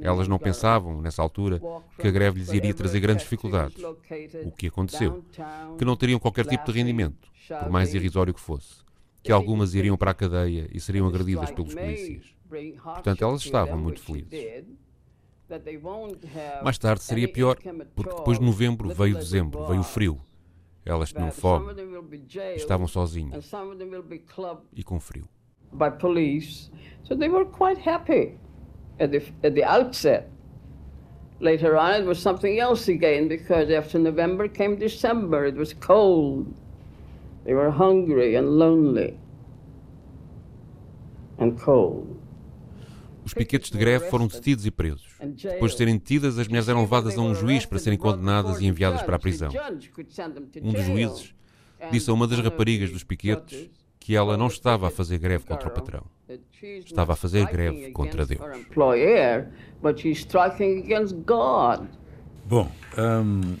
[0.00, 1.60] Elas não pensavam, nessa altura,
[1.98, 3.82] que a greve lhes iria trazer grandes dificuldades.
[4.44, 5.24] O que aconteceu?
[5.78, 8.84] Que não teriam qualquer tipo de rendimento, por mais irrisório que fosse.
[9.22, 12.34] Que algumas iriam para a cadeia e seriam agredidas pelos polícias.
[12.82, 14.64] Portanto, elas estavam muito felizes.
[16.62, 17.56] Mais tarde seria pior,
[17.94, 20.20] porque depois de novembro veio dezembro, veio o frio.
[20.84, 21.72] Elas tinham fome,
[22.54, 23.50] estavam sozinhas
[24.72, 25.28] e com frio.
[25.72, 26.70] By police,
[27.02, 28.38] so they were quite happy
[28.98, 30.30] at the, at the outset.
[31.40, 35.46] Later on, it was something else again because after November came December.
[35.46, 36.54] It was cold.
[37.44, 39.18] They were hungry and lonely
[41.38, 42.16] and cold.
[43.24, 45.16] Os piquetes de greve foram detidos e presos.
[45.42, 48.66] Depois de serem detidas, as mulheres eram levadas a um juiz para serem condenadas e
[48.66, 49.50] enviadas para a prisão.
[50.62, 51.34] Um dos juízes
[51.90, 55.68] disse a uma das raparigas dos piquetes que ela não estava a fazer greve contra
[55.68, 56.04] o patrão.
[56.62, 58.40] Estava a fazer greve contra Deus.
[62.44, 63.56] Bom, um,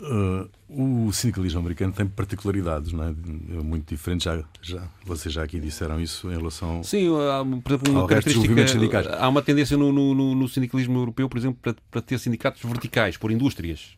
[0.00, 3.12] uh, o sindicalismo americano tem particularidades não é?
[3.62, 4.24] muito diferentes.
[4.24, 6.82] Já, já, vocês já aqui disseram isso em relação.
[6.82, 9.16] Sim, há, por exemplo, uma característica.
[9.18, 13.16] Há uma tendência no, no, no, sindicalismo europeu, por exemplo, para, para ter sindicatos verticais,
[13.16, 13.96] por indústrias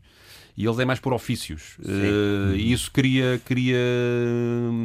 [0.56, 1.78] e eles é mais por ofícios.
[1.78, 3.78] Uh, e isso cria, cria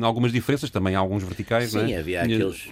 [0.02, 1.72] algumas diferenças, também há alguns verticais.
[1.72, 2.00] Sim, é?
[2.00, 2.70] havia aqueles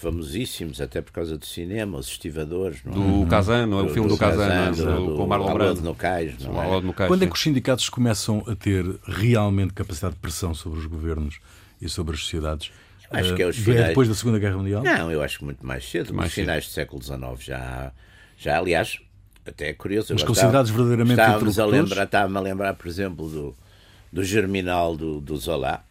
[0.00, 2.80] famosíssimos, até por causa do cinema, os estivadores.
[2.84, 3.24] Não é?
[3.24, 3.82] Do Kazan, não é?
[3.82, 5.82] o filme do, do Kazan, do, com Marlon Brando.
[5.82, 6.80] No cais, não é?
[6.80, 10.78] no cais, Quando é que os sindicatos começam a ter realmente capacidade de pressão sobre
[10.78, 11.38] os governos
[11.80, 12.70] e sobre as sociedades?
[13.10, 13.88] Acho que é os uh, finais...
[13.88, 14.82] depois da Segunda Guerra Mundial?
[14.82, 16.14] Não, eu acho que muito mais cedo.
[16.14, 17.92] Mais finais do século XIX já,
[18.38, 19.00] já aliás,
[19.44, 20.14] até é curioso.
[20.14, 23.56] Mas considerados verdadeiramente estávamos a lembrar, Estava-me a lembrar, por exemplo, do,
[24.12, 25.84] do Germinal do, do Zola,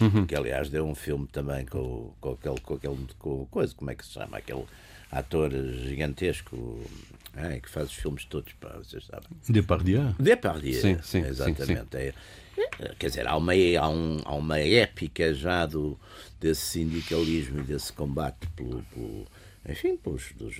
[0.00, 0.26] uhum.
[0.26, 3.94] que aliás deu um filme também com, com aquele, com aquele com coisa, como é
[3.94, 4.38] que se chama?
[4.38, 4.64] Aquele
[5.10, 6.80] ator gigantesco
[7.36, 9.28] é, que faz os filmes todos, pá, vocês sabem.
[9.48, 10.14] Depardieu?
[10.18, 11.66] Depardieu, sim, sim, exatamente.
[11.66, 12.62] Sim, sim.
[12.80, 15.98] É, quer dizer, há uma, há, um, há uma épica já do,
[16.40, 19.26] desse sindicalismo e desse combate pelo, pelo
[19.68, 20.56] enfim, dos, dos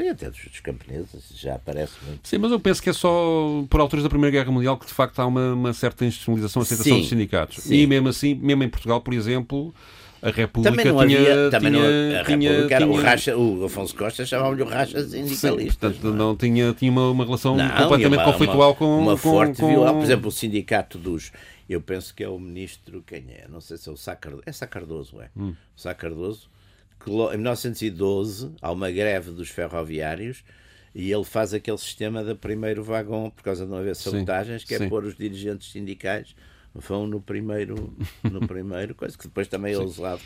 [0.00, 2.28] e até dos, dos camponeses, já aparece muito.
[2.28, 4.94] Sim, mas eu penso que é só por alturas da Primeira Guerra Mundial que de
[4.94, 7.64] facto há uma, uma certa institucionalização, aceitação sim, dos sindicatos.
[7.64, 7.74] Sim.
[7.74, 9.74] E mesmo assim, mesmo em Portugal, por exemplo,
[10.22, 13.02] a República também não tinha, havia, também tinha, não, a tinha, República era tinha, o,
[13.02, 15.88] racha, o Afonso Costa chamava-lhe o racha sindicalista.
[15.88, 18.98] Portanto, não, não, tinha, tinha uma, uma relação não, completamente uma, conflitual uma, com.
[18.98, 19.74] Uma forte com.
[19.74, 21.32] Por exemplo, o sindicato dos.
[21.68, 23.46] Eu penso que é o ministro, quem é?
[23.48, 24.44] Não sei se é o Sá Cardoso.
[24.46, 25.30] É Sá Cardoso, é.
[25.36, 25.52] Hum.
[25.76, 26.48] O Sá Cardoso
[27.32, 30.42] em 1912 há uma greve dos ferroviários
[30.94, 34.74] e ele faz aquele sistema do primeiro vagão, por causa de não haver sabotagens, que
[34.74, 36.34] é pôr os dirigentes sindicais
[36.80, 40.20] vão no primeiro, no primeiro coisa, que depois também é usado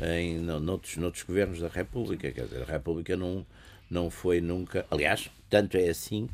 [0.00, 2.30] em, noutros, noutros governos da República.
[2.30, 3.46] Quer dizer, a República não,
[3.90, 4.86] não foi nunca.
[4.90, 6.28] Aliás, tanto é assim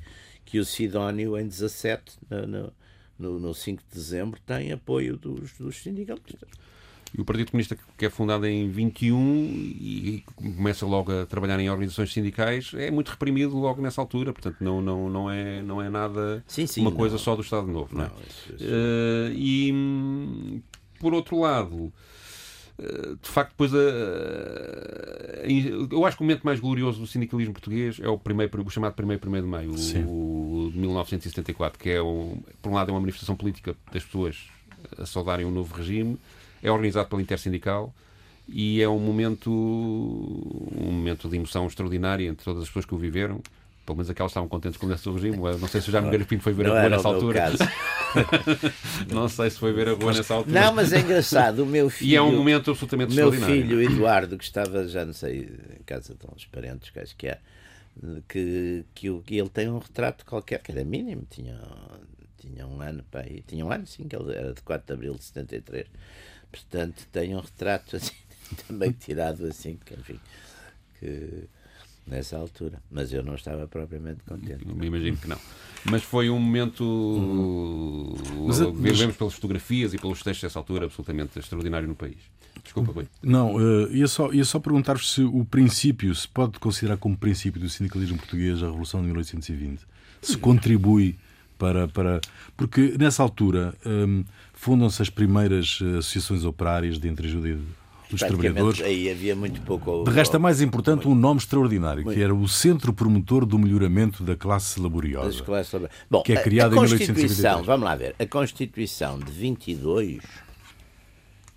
[0.44, 2.72] que o Sidónio, em 17, no,
[3.18, 6.48] no, no 5 de dezembro, tem apoio dos, dos sindicalistas.
[7.16, 9.16] E o Partido Comunista, que é fundado em 21
[9.50, 14.32] e começa logo a trabalhar em organizações sindicais, é muito reprimido logo nessa altura.
[14.32, 16.96] Portanto, não, não, não, é, não é nada sim, sim, uma não.
[16.96, 17.96] coisa só do Estado Novo.
[17.96, 18.10] Não, é?
[18.28, 18.64] isso, isso.
[18.64, 20.62] Uh, e,
[21.00, 21.90] por outro lado,
[22.78, 23.78] eh, de facto, depois a,
[25.90, 28.94] eu acho que o momento mais glorioso do sindicalismo português é o, primeiro, o chamado
[29.02, 32.92] 1 1 de Maio, o, o, de 1974, que é, um, por um lado, é
[32.92, 34.48] uma manifestação política das pessoas
[34.96, 36.18] a saudarem o um novo regime
[36.62, 37.92] é organizado pela Intersindical
[38.48, 42.98] e é um momento, um momento de emoção extraordinária entre todas as pessoas que o
[42.98, 43.42] viveram.
[43.84, 45.36] Pelo menos aquelas estavam contentes com o seu regime.
[45.36, 47.52] Não sei se o Jaime Garapinho foi ver não a rua nessa altura.
[49.10, 50.60] não sei se foi ver a rua nessa altura.
[50.60, 51.62] Não, mas é engraçado.
[51.62, 52.08] O meu filho.
[52.12, 53.66] E é um momento absolutamente meu extraordinário.
[53.66, 57.16] Meu filho, Eduardo, que estava, já não sei, em casa de uns parentes, que acho
[57.16, 57.38] que é,
[58.28, 61.58] que, que, ele tem um retrato qualquer, que era mínimo, tinha,
[62.38, 65.14] tinha um ano, pai, tinha um ano, sim, que ele era de 4 de abril
[65.14, 65.86] de 73
[66.50, 68.12] Portanto, tem um retrato assim,
[68.66, 70.20] também tirado assim, que, enfim,
[70.98, 71.48] que
[72.08, 72.80] nessa altura.
[72.90, 74.66] Mas eu não estava propriamente contente.
[74.66, 75.38] Me imagino que não.
[75.84, 76.82] Mas foi um momento.
[76.82, 78.46] Uhum.
[78.46, 79.16] Mas, vemos mas...
[79.16, 82.18] pelas fotografias e pelos textos dessa altura absolutamente extraordinário no país.
[82.62, 83.06] Desculpa, Rui.
[83.22, 87.60] Não, uh, ia só, ia só perguntar-vos se o princípio, se pode considerar como princípio
[87.60, 89.86] do sindicalismo português a Revolução de 1820.
[90.20, 91.16] Se contribui
[91.56, 91.86] para.
[91.88, 92.20] para
[92.56, 93.74] porque nessa altura.
[93.86, 94.24] Um,
[94.58, 97.56] fundam-se as primeiras eh, associações operárias de entreajuda
[98.10, 98.80] dos trabalhadores.
[98.80, 100.02] Aí havia muito pouco.
[100.02, 102.16] De resto, é mais importante um nome extraordinário, muito.
[102.16, 105.44] que era o Centro Promotor do Melhoramento da Classe Laboriosa.
[105.44, 105.76] Classe...
[106.10, 107.66] Bom, que é criado a, a em 1853.
[107.66, 108.16] Vamos lá ver.
[108.18, 110.22] A Constituição de 22,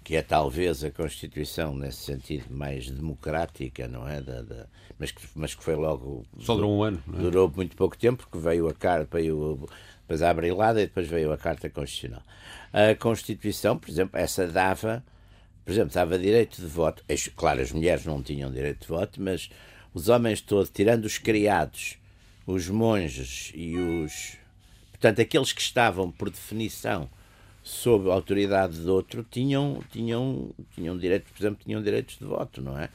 [0.03, 4.21] que é talvez a Constituição nesse sentido mais democrática, não é?
[4.21, 4.65] Da, da...
[4.97, 6.25] Mas, que, mas que foi logo.
[6.39, 7.03] Só durou um ano.
[7.13, 7.17] É?
[7.17, 9.67] Durou muito pouco tempo, porque veio a carta, veio
[10.01, 12.23] depois a abrilhada e depois veio a Carta Constitucional.
[12.73, 15.03] A Constituição, por exemplo, essa dava
[15.63, 17.03] por exemplo, estava direito de voto.
[17.35, 19.49] Claro, as mulheres não tinham direito de voto, mas
[19.93, 21.97] os homens todos, tirando os criados,
[22.45, 24.37] os monges e os.
[24.91, 27.09] Portanto, aqueles que estavam, por definição,
[27.63, 32.61] sob a autoridade de outro, tinham, tinham, tinham direito, por exemplo, tinham direitos de voto,
[32.61, 32.89] não é?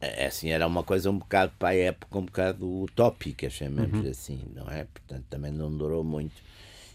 [0.00, 4.40] É assim, era uma coisa um bocado para a época, um bocado utópica, chamemos assim,
[4.54, 4.84] não é?
[4.84, 6.34] Portanto, também não durou muito.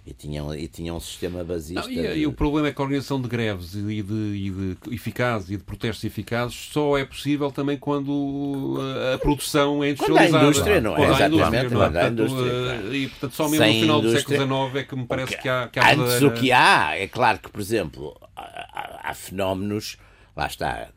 [0.10, 1.84] E tinham, e tinham um sistema basista.
[1.84, 4.50] Não, e, de- e o problema é que a organização de greves e de, e
[4.50, 9.94] de eficazes e de protestos eficazes só é possível também quando uh, a produção é
[9.94, 10.44] Quando industrializada.
[10.46, 10.96] indústria, não é?
[10.96, 11.90] Quando Exatamente, indústria, não é?
[11.90, 12.96] quando há Portanto, indústria, uh, claro.
[12.96, 15.38] E portanto só mesmo Sem no final indústria- do século XIX é que me parece
[15.38, 18.42] que há, que há Antes verdadeira- o que há, é claro que, por exemplo, há,
[18.42, 19.98] há- há fenómenos,
[20.36, 20.90] lá está,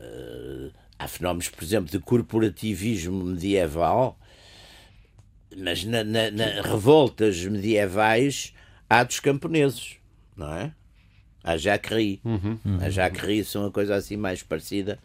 [0.00, 4.18] eh, há fenómenos, por exemplo, de corporativismo medieval,
[5.56, 8.52] mas na, na- na revoltas medievais
[8.88, 9.96] há dos camponeses,
[10.36, 10.72] não é?
[11.42, 12.20] A Jacquerie.
[12.82, 14.98] A Jacquerie são uma coisa assim mais parecida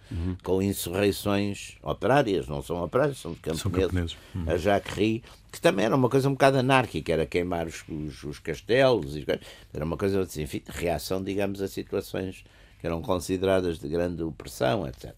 [0.43, 3.87] com insurreições operárias, não são operárias, são de camponeses.
[3.87, 4.17] camponeses.
[4.49, 8.39] A Jacquerie, que também era uma coisa um bocado anárquica, era queimar os, os, os
[8.39, 9.25] castelos, e
[9.73, 12.43] era uma coisa assim, enfim, de reação, digamos, a situações
[12.81, 15.13] que eram consideradas de grande opressão, etc.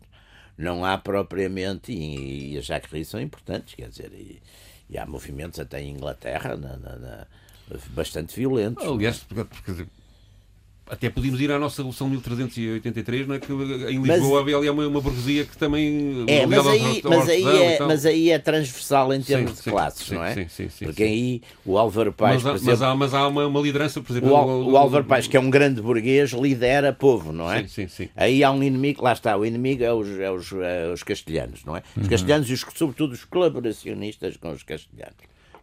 [0.55, 4.39] Não há propriamente, e, e as Jacquerie são importantes, quer dizer, e,
[4.89, 7.27] e há movimentos até em Inglaterra na- na- na-
[7.89, 8.85] bastante violentos.
[8.85, 9.87] Aliás, porque- dizer,
[10.89, 13.39] até podíamos ir à nossa Revolução de 1383, não é?
[13.39, 16.23] que em Mas- Lisboa havia ali uma, uma burguesia que também.
[16.27, 19.27] É, mas ligada ao- aí, ao mas, aí é, mas aí é transversal em Sim,
[19.33, 20.33] termos de sim, classes, sim, não é?
[20.33, 21.09] sim, sim, sim, Porque sim.
[21.09, 24.29] aí o Álvaro Paes, Mas há, mas, há, mas há uma, uma liderança, por exemplo.
[24.31, 27.63] o, Al- do- o Álvaro Paes, que é um grande burguês, lidera povo, não é?
[27.63, 28.09] Sim, sim, sim.
[28.15, 31.63] Aí há um inimigo, lá está, o inimigo é os, é os, é os castelhanos,
[31.65, 31.83] não é?
[31.95, 32.03] Uhum.
[32.03, 35.15] Os castelhanos e os, sobretudo os colaboracionistas com os castelhanos,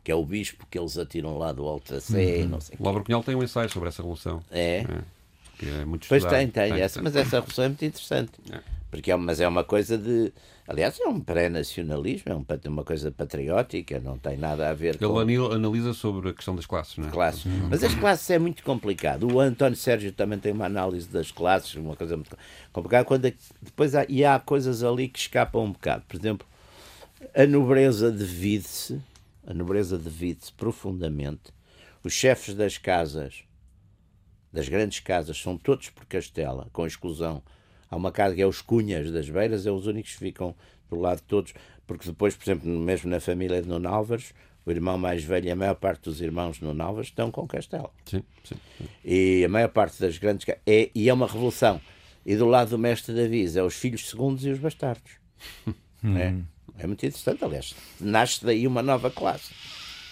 [0.04, 2.48] que é o bispo que eles atiram lá do Alto da Sé, Uhum.
[2.48, 2.86] não sei o O quê.
[2.88, 4.42] Álvaro Cunhal tem um ensaio sobre essa revolução.
[4.52, 4.84] É.
[5.58, 6.40] Que é muito Pois estudado.
[6.40, 8.32] tem, tem, essa, mas essa revolução é muito interessante.
[8.52, 8.58] É.
[8.90, 10.32] Porque é, mas é uma coisa de.
[10.68, 14.98] Aliás, é um pré-nacionalismo, é um uma coisa patriótica, não tem nada a ver Ele
[14.98, 17.10] com anil- analisa sobre a questão das classes, não é?
[17.10, 17.44] classes.
[17.68, 19.30] Mas as classes é muito complicado.
[19.30, 22.36] O António Sérgio também tem uma análise das classes, uma coisa muito
[22.72, 23.04] complicada.
[23.04, 26.02] Quando é- depois há, e há coisas ali que escapam um bocado.
[26.08, 26.46] Por exemplo,
[27.34, 29.00] a nobreza divide-se,
[29.46, 31.52] a nobreza divide-se profundamente.
[32.02, 33.44] Os chefes das casas,
[34.52, 37.42] das grandes casas, são todos por Castela, com exclusão.
[37.90, 40.54] Há uma casa que é os Cunhas das Beiras, é os únicos que ficam
[40.88, 41.52] do lado de todos,
[41.86, 44.32] porque depois, por exemplo, mesmo na família de Nuno Álvares,
[44.66, 47.46] o irmão mais velho e a maior parte dos irmãos de Nuno Álvares estão com
[47.46, 47.90] Castela.
[48.06, 48.54] Sim, sim.
[48.78, 48.84] sim.
[49.04, 50.44] E a maior parte das grandes.
[50.46, 51.80] ca- É, e é uma revolução.
[52.24, 55.12] E do lado do mestre Davis é os filhos segundos e os bastardos.
[56.04, 56.34] É,
[56.78, 57.74] é muito interessante, aliás.
[58.00, 59.52] Nasce daí uma nova classe.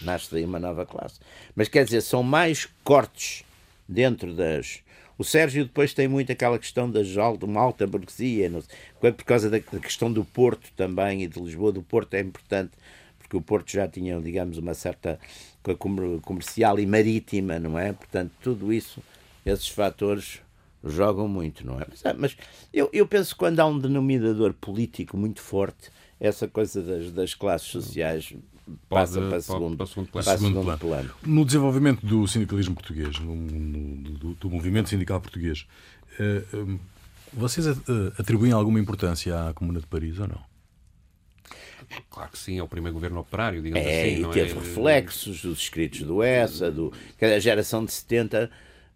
[0.00, 1.20] Nasce daí uma nova classe.
[1.54, 3.44] Mas quer dizer, são mais cortes
[3.88, 4.80] dentro das.
[5.18, 7.00] O Sérgio depois tem muito aquela questão da
[7.42, 8.62] uma alta burguesia, não
[9.00, 11.72] por causa da, questão do Porto também e de Lisboa.
[11.72, 12.72] Do Porto é importante
[13.18, 15.18] porque o Porto já tinha, digamos, uma certa
[16.22, 17.92] comercial e marítima, não é?
[17.92, 19.02] Portanto, tudo isso,
[19.46, 20.40] esses fatores
[20.84, 21.86] jogam muito, não é?
[21.88, 22.36] Mas, ah, mas
[22.72, 25.90] eu, eu penso que quando há um denominador político muito forte,
[26.22, 28.32] essa coisa das, das classes sociais
[28.88, 30.24] passa Pode- para, segundo, para segundo plano.
[30.24, 30.78] para Segundo plano.
[30.78, 31.10] plano.
[31.26, 35.66] No desenvolvimento do sindicalismo português, no- no- do, do movimento sindical português,
[36.20, 36.78] eh, eh,
[37.32, 37.72] vocês eh,
[38.18, 40.40] atribuem alguma importância à Comuna de Paris ou não?
[42.08, 44.16] Claro que sim, é o primeiro governo operário, digamos É, assim.
[44.16, 44.54] e não teve é?
[44.54, 48.48] reflexos dos escritos do Essa, do, a geração de 70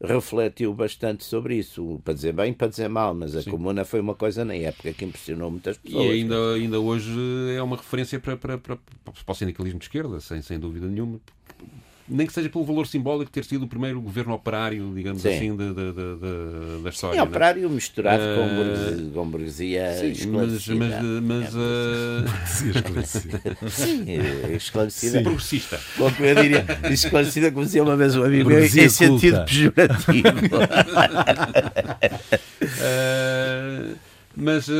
[0.02, 4.14] refletiu bastante sobre isso, para dizer bem, para dizer mal, mas a comuna foi uma
[4.14, 6.10] coisa na época que impressionou muitas E pessoas.
[6.10, 7.10] ainda, ainda hoje
[7.56, 11.18] é uma referência para, para, para, para o sindicalismo de esquerda, sem, sem dúvida nenhuma.
[12.08, 15.28] Nem que seja pelo valor simbólico de ter sido o primeiro governo operário, digamos Sim.
[15.34, 17.14] assim, da, da, da, da- da história.
[17.16, 17.28] É não é?
[17.28, 21.02] operário misturado com Eh, burguesia, com burguesia Sim, mas, esclarecida.
[21.02, 23.40] mas, mas uh, Se esclarecer.
[23.68, 25.22] Sim, eh, esclarecida.
[25.22, 25.80] progressista.
[25.96, 30.56] Como eu diria, esclarecida, como dizia uma vez um amigo meu, em sentido pejorativo.
[32.62, 33.96] Uh,
[34.36, 34.72] mas uh,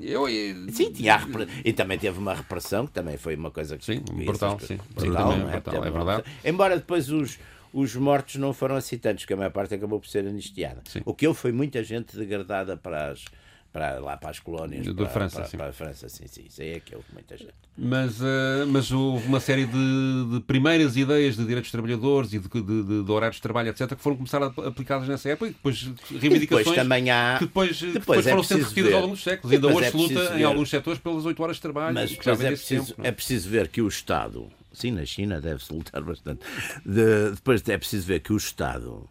[0.00, 0.26] eu.
[0.70, 3.84] Sim, tinha repre- e também teve uma repressão, que também foi uma coisa que.
[3.84, 4.78] Sim, brutal, sim.
[4.94, 6.24] Brutal, é brutal, Teve é uma verdade.
[6.44, 7.38] Embora depois os,
[7.72, 10.80] os mortos não foram assim tantos, que a maior parte acabou por ser anistiada.
[10.88, 11.02] Sim.
[11.04, 13.24] O que houve foi muita gente degradada para as.
[13.72, 15.56] Para, lá para as colónias para, França, para, sim.
[15.56, 17.54] para a França, sim, sim, isso aí é que houve muita gente.
[17.74, 22.38] Mas, uh, mas houve uma série de, de primeiras ideias de direitos dos trabalhadores e
[22.38, 25.52] de, de, de- horários de trabalho, etc., que foram começar a aplicadas nessa época e
[25.54, 28.94] depois reivindicações depois também há- que depois, que depois depois é foram sendo repetidas ver.
[28.96, 29.52] ao longo dos séculos.
[29.54, 30.44] Ainda Mas hoje é se luta preciso em ver.
[30.44, 33.08] alguns setores pelas 8 horas de trabalho, Mas, que já mas é, preciso, tempo.
[33.08, 33.10] é?
[33.12, 36.40] preciso ver que o Estado, sim, na China deve-se lutar bastante,
[36.84, 39.08] De- depois é preciso ver que o Estado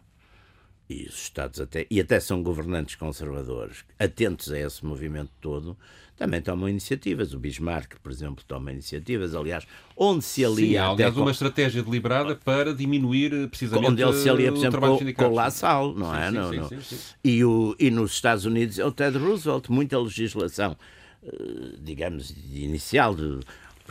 [0.92, 5.76] e os Estados até, e até são governantes conservadores, atentos a esse movimento todo,
[6.16, 7.32] também tomam iniciativas.
[7.32, 9.34] O Bismarck, por exemplo, toma iniciativas.
[9.34, 9.66] Aliás,
[9.96, 10.82] onde se alia.
[10.82, 14.80] Sim, aliás, uma estratégia deliberada para diminuir eh, precisamente onde ele se alia, por exemplo,
[14.80, 16.28] com, com o La Salle, não é?
[16.28, 16.80] Sim, não, sim, não.
[16.80, 20.76] Sim, e, o, e nos Estados Unidos é o Ted Roosevelt, muita legislação,
[21.24, 23.40] eh, digamos, inicial de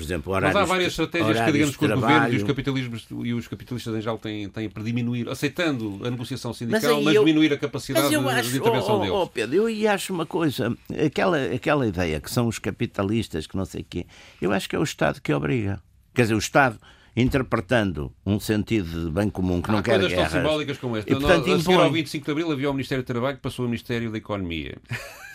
[0.02, 3.08] por exemplo, horários, Mas há várias estratégias que, digamos, que os governos e os, capitalismos,
[3.24, 7.16] e os capitalistas em geral têm, têm para diminuir, aceitando a negociação sindical, mas, mas
[7.16, 9.14] eu, diminuir a capacidade de, acho, de, intervenção oh, deles.
[9.16, 10.76] Oh, Pedro, eu acho uma coisa,
[11.06, 14.06] aquela, aquela ideia que são os capitalistas, que não sei o quê,
[14.42, 15.82] eu acho que é o Estado que obriga.
[16.14, 16.80] Quer dizer, o Estado
[17.16, 20.32] interpretando um sentido de bem comum que Há não quer coisas guerras.
[20.32, 21.12] tão simbólicas como esta.
[21.12, 23.64] E, portanto, a seguir ao 25 de Abril havia o Ministério do Trabalho que passou
[23.64, 24.78] ao Ministério da Economia.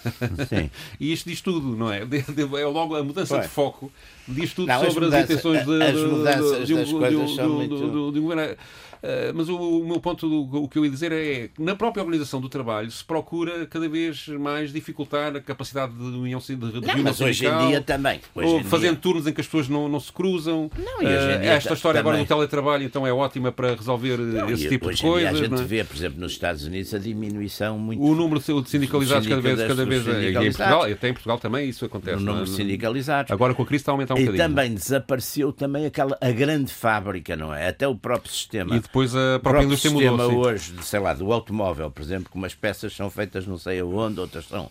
[0.49, 0.71] Sim.
[1.01, 2.01] e isto diz tudo, não é?
[2.01, 3.91] É logo a mudança de foco
[4.29, 6.95] diz tudo não, sobre as, mudanças, as intenções de, as mudanças de, de, das de,
[6.95, 8.13] coisas são muito...
[8.13, 8.57] de um governo.
[8.97, 11.77] Uh, mas o, o, meu ponto, do, o que eu ia dizer é que na
[11.77, 16.57] própria organização do trabalho se procura cada vez mais dificultar a capacidade de união de,
[16.57, 18.21] de não, mas hoje em dia também.
[18.35, 19.01] Hoje fazendo dia.
[19.03, 20.71] turnos em que as pessoas não, não se cruzam.
[20.77, 22.13] Não, uh, esta história também.
[22.13, 25.31] agora do teletrabalho então é ótima para resolver não, esse tipo de coisas.
[25.31, 25.65] a gente é?
[25.65, 28.03] vê, por exemplo, nos Estados Unidos a diminuição muito.
[28.03, 31.69] O número de sindicalizados cada vez, cada vez é, em Portugal, até em Portugal também
[31.69, 32.17] isso acontece.
[32.17, 33.31] O número de sindicalizados.
[33.31, 34.45] Agora com a crise está a aumentar um e bocadinho.
[34.45, 37.69] E também desapareceu também aquela a grande fábrica, não é?
[37.69, 38.77] Até o próprio sistema.
[38.77, 40.15] E depois a própria indústria mudou.
[40.15, 43.59] O sistema hoje, sei lá, do automóvel, por exemplo, que umas peças são feitas não
[43.59, 44.71] sei aonde, outras são.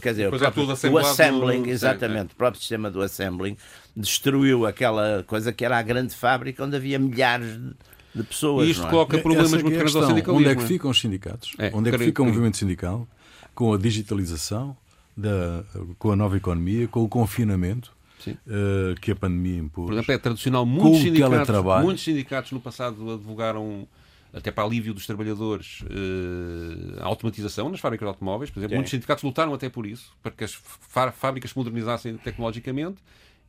[0.00, 1.68] Quer dizer, o, próprio, o assembling, no...
[1.68, 3.54] exatamente, o próprio sistema do assembling
[3.94, 7.74] destruiu aquela coisa que era a grande fábrica onde havia milhares de
[8.14, 8.68] de pessoas.
[8.68, 8.90] E isto é?
[8.90, 10.48] coloca problemas é muito grandes ao sindicalismo.
[10.48, 11.52] Onde é que ficam os sindicatos?
[11.58, 13.08] É, onde é que fica o movimento sindical?
[13.54, 14.76] Com a digitalização,
[15.16, 15.64] da,
[15.98, 17.92] com a nova economia, com o confinamento.
[18.26, 19.84] Uh, que a pandemia impôs.
[19.84, 20.64] Por exemplo, é tradicional.
[20.64, 23.86] Muitos sindicatos, muitos sindicatos no passado advogaram
[24.32, 28.50] até para alívio dos trabalhadores, uh, a automatização nas fábricas de automóveis.
[28.50, 32.96] Por exemplo, muitos sindicatos lutaram até por isso, para que as fábricas se modernizassem tecnologicamente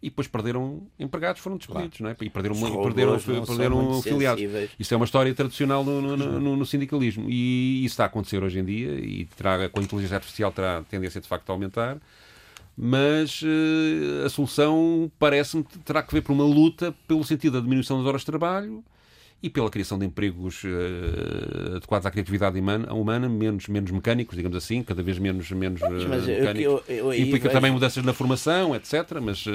[0.06, 2.16] e depois perderam empregados, foram despedidos, claro.
[2.20, 2.28] não é?
[2.28, 4.44] E perderam, perderam, perderam filiados.
[4.80, 7.26] Isso é uma história tradicional no, no, no, no, sindicalismo.
[7.28, 10.84] E isso está a acontecer hoje em dia e terá, com a inteligência artificial terá
[10.84, 11.98] tendência de facto a aumentar.
[12.78, 17.98] Mas uh, a solução parece-me terá que ver por uma luta pelo sentido da diminuição
[17.98, 18.84] das horas de trabalho,
[19.46, 24.82] e pela criação de empregos uh, adequados à criatividade humana, menos, menos mecânicos, digamos assim,
[24.82, 26.60] cada vez menos, menos uh, mecânicos.
[26.60, 29.20] Eu, eu, eu, e implica também mudanças na formação, etc.
[29.22, 29.52] Mas, uh...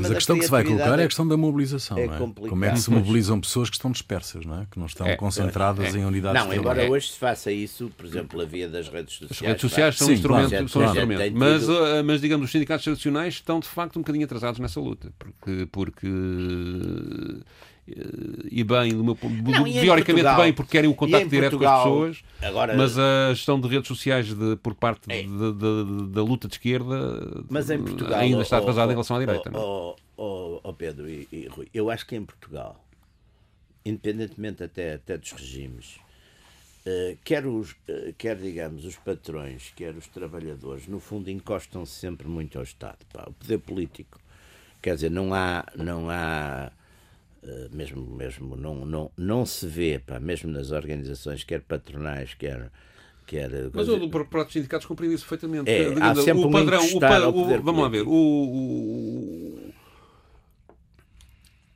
[0.00, 1.96] mas a questão que se vai colocar é a questão da mobilização.
[1.96, 2.48] É, não é?
[2.48, 4.66] Como é que se mobilizam pessoas que estão dispersas, não é?
[4.68, 8.04] que não estão é, concentradas é, em unidades Não, embora hoje se faça isso, por
[8.04, 9.42] exemplo, a via das redes sociais.
[9.42, 10.98] As redes sociais são um instrumento, claro, são claro.
[10.98, 11.36] instrumento.
[11.36, 11.62] Mas,
[12.04, 16.08] mas, digamos, os sindicatos tradicionais estão de facto um bocadinho atrasados nessa luta, porque, porque
[17.86, 22.04] e bem, do meu, não, teoricamente Portugal, bem, porque querem o contacto direto Portugal, com
[22.04, 26.08] as pessoas, agora, mas a gestão de redes sociais de, por parte é, de, de,
[26.08, 29.50] da luta de esquerda mas em Portugal, ainda está atrasada em relação à direita.
[29.54, 32.82] Oh, oh, oh, Pedro e, e, Rui, eu acho que em Portugal,
[33.84, 35.96] independentemente até, até dos regimes,
[36.86, 42.28] uh, quer, os, uh, quer, digamos, os patrões, quer os trabalhadores, no fundo encostam-se sempre
[42.28, 43.04] muito ao Estado.
[43.12, 43.24] Pá.
[43.26, 44.18] O poder político,
[44.80, 45.66] quer dizer, não há.
[45.76, 46.72] Não há
[47.72, 52.70] mesmo, mesmo não, não, não se vê, pá, mesmo nas organizações, quer patronais, quer.
[53.26, 55.70] quer Mas o próprios sindicatos compreende isso perfeitamente.
[55.70, 56.84] É, há sempre o padrão.
[56.94, 58.04] O, pa, o, vamos lá ver.
[58.06, 59.72] O,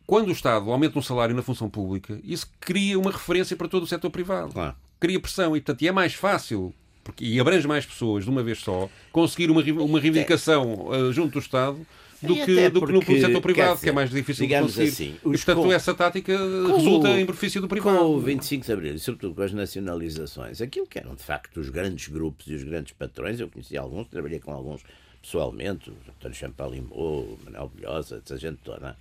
[0.07, 3.83] quando o Estado aumenta um salário na função pública, isso cria uma referência para todo
[3.83, 4.53] o setor privado.
[4.53, 4.75] Claro.
[4.99, 6.75] Cria pressão e, portanto, e é mais fácil
[7.09, 11.33] porque, e abrange mais pessoas de uma vez só, conseguir uma, uma reivindicação uh, junto
[11.33, 11.87] do Estado
[12.23, 14.89] do que, do que no setor privado, dizer, que é mais difícil de conseguir.
[14.89, 17.99] Assim, e, portanto, com, essa tática resulta em benefício do privado.
[17.99, 21.59] Com o 25 de Abril, e sobretudo com as nacionalizações, aquilo que eram de facto
[21.59, 24.83] os grandes grupos e os grandes patrões, eu conheci alguns, trabalhei com alguns
[25.23, 28.97] pessoalmente, o António Champalimau, o Manuel Bilhosa, essa gente toda.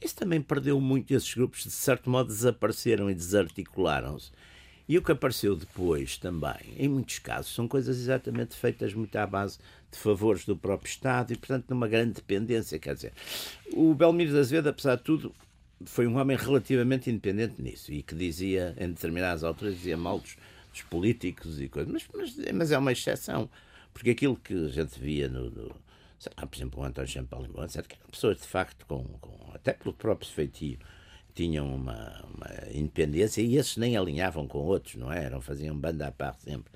[0.00, 4.30] Isso também perdeu muito, esses grupos de certo modo desapareceram e desarticularam-se.
[4.90, 9.24] E o que apareceu depois também, em muitos casos, são coisas exatamente feitas muito à
[9.24, 9.56] base
[9.88, 12.76] de favores do próprio Estado e, portanto, numa grande dependência.
[12.76, 13.12] Quer dizer,
[13.72, 15.32] o Belmiro de Azevedo, apesar de tudo,
[15.84, 20.36] foi um homem relativamente independente nisso e que dizia, em determinadas alturas, dizia mal dos,
[20.72, 23.48] dos políticos e coisas, mas, mas, mas, é uma exceção,
[23.94, 25.52] porque aquilo que a gente via no.
[25.52, 25.68] no
[26.36, 29.72] lá, por exemplo, o António Champalimau, etc., que eram pessoas de facto com, com até
[29.72, 30.80] pelo próprio feitio
[31.40, 35.24] tinham uma, uma, independência e esses nem alinhavam com outros, não é?
[35.24, 36.70] Eram, faziam banda à parte sempre.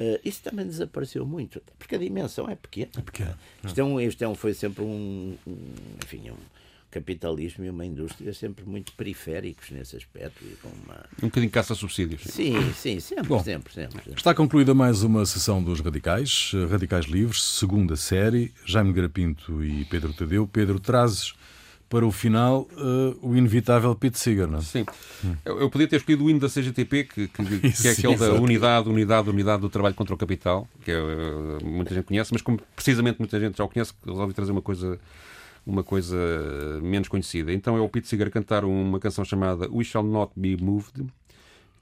[0.00, 2.90] Uh, isso também desapareceu muito, porque a dimensão é pequena.
[2.96, 3.38] É pequena.
[3.62, 5.56] Isto, é um, isto é um, foi sempre um, um
[6.02, 6.36] enfim, um,
[6.90, 10.42] capitalismo e uma indústria sempre muito periféricos nesse aspecto.
[10.42, 11.04] E com uma...
[11.22, 12.22] Um bocadinho caça-subsídios.
[12.22, 14.14] Sim, sim, sempre, Bom, sempre, sempre, sempre.
[14.14, 18.54] Está concluída mais uma sessão dos Radicais, eh, Radicais Livres, segunda série.
[18.64, 20.46] Jaime Garapinto e Pedro Tadeu.
[20.46, 21.34] Pedro, trazes
[21.88, 24.62] para o final uh, o inevitável Pete Seeger, não é?
[24.62, 24.84] Sim.
[25.44, 28.34] Eu, eu, podia ter escolhido o hino da CGTP, que, que, que é aquele da
[28.34, 32.42] unidade, unidade, unidade do trabalho contra o capital, que é, uh, muita gente conhece, mas
[32.42, 34.98] como precisamente muita gente já o conhece, resolvi trazer uma coisa
[35.66, 36.16] uma coisa
[36.82, 37.52] menos conhecida.
[37.52, 41.06] Então é o Pete Seeger cantar uma canção chamada We Shall Not Be Moved,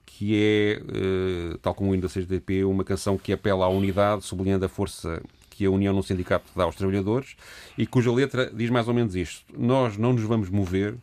[0.05, 4.25] que é, uh, tal como o hino da CGTP, uma canção que apela à unidade,
[4.25, 5.21] sublinhando a força
[5.57, 7.35] que a União no Sindicato dá aos trabalhadores
[7.75, 10.95] e cuja letra diz mais ou menos isto: Nós não nos vamos mover,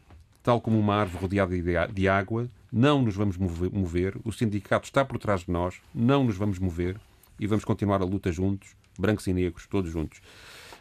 [0.44, 5.05] tal como uma árvore rodeada de- água, não nos vamos move- mover, o sindicato está
[5.05, 6.96] por trás de nós, não nos vamos mover
[7.40, 10.20] e vamos continuar a luta juntos, brancos e negros, todos juntos.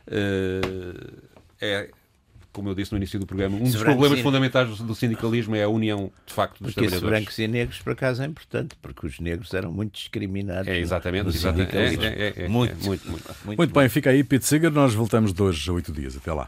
[0.07, 1.23] Uh,
[1.59, 1.89] é,
[2.53, 5.67] como eu disse no início do programa, um dos problemas fundamentais do, sindicalismo é a
[5.69, 7.09] união, de facto, dos Porque trabalhadores.
[7.19, 10.67] brancos e negros, por acaso, é importante, porque os negros eram muito discriminados.
[10.67, 11.23] É, no- exatamente.
[11.23, 11.75] no exatamente.
[11.75, 12.03] É, sindicalismo.
[12.05, 13.35] é, é, é, muito, é, muito, muito.
[13.57, 14.71] Muito bem, fica aí Pete Seeger.
[14.71, 16.15] Nós voltamos de hoje a oito dias.
[16.15, 16.47] Até lá.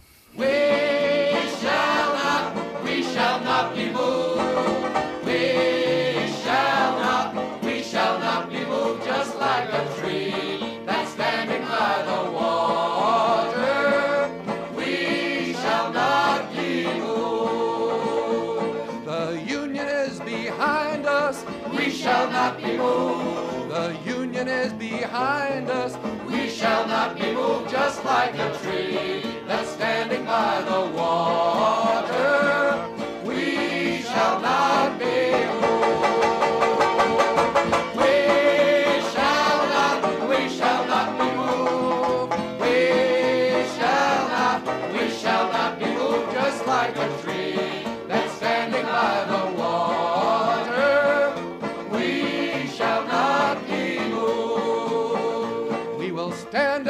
[27.05, 32.64] Not be moved just like a tree that's standing by the water.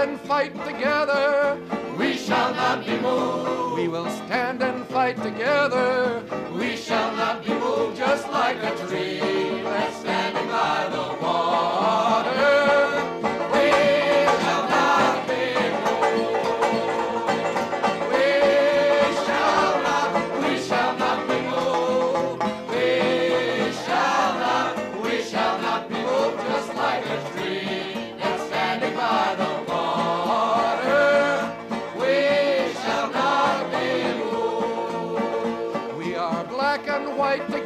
[0.05, 1.57] And fight together.
[1.97, 3.75] We shall not be moved.
[3.75, 6.23] We will stand and fight together.
[6.53, 10.44] We shall not be moved just like a tree that's standing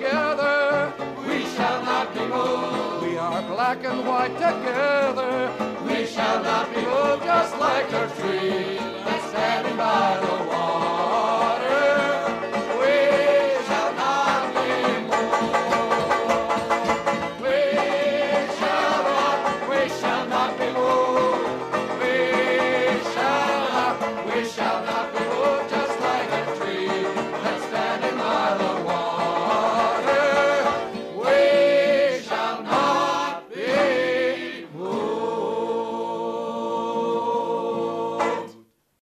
[0.10, 0.94] together,
[1.28, 3.04] we shall not be moved.
[3.06, 5.52] We are black and white together,
[5.86, 7.24] we shall not be moved.
[7.24, 11.69] Just like a tree that's standing by the water.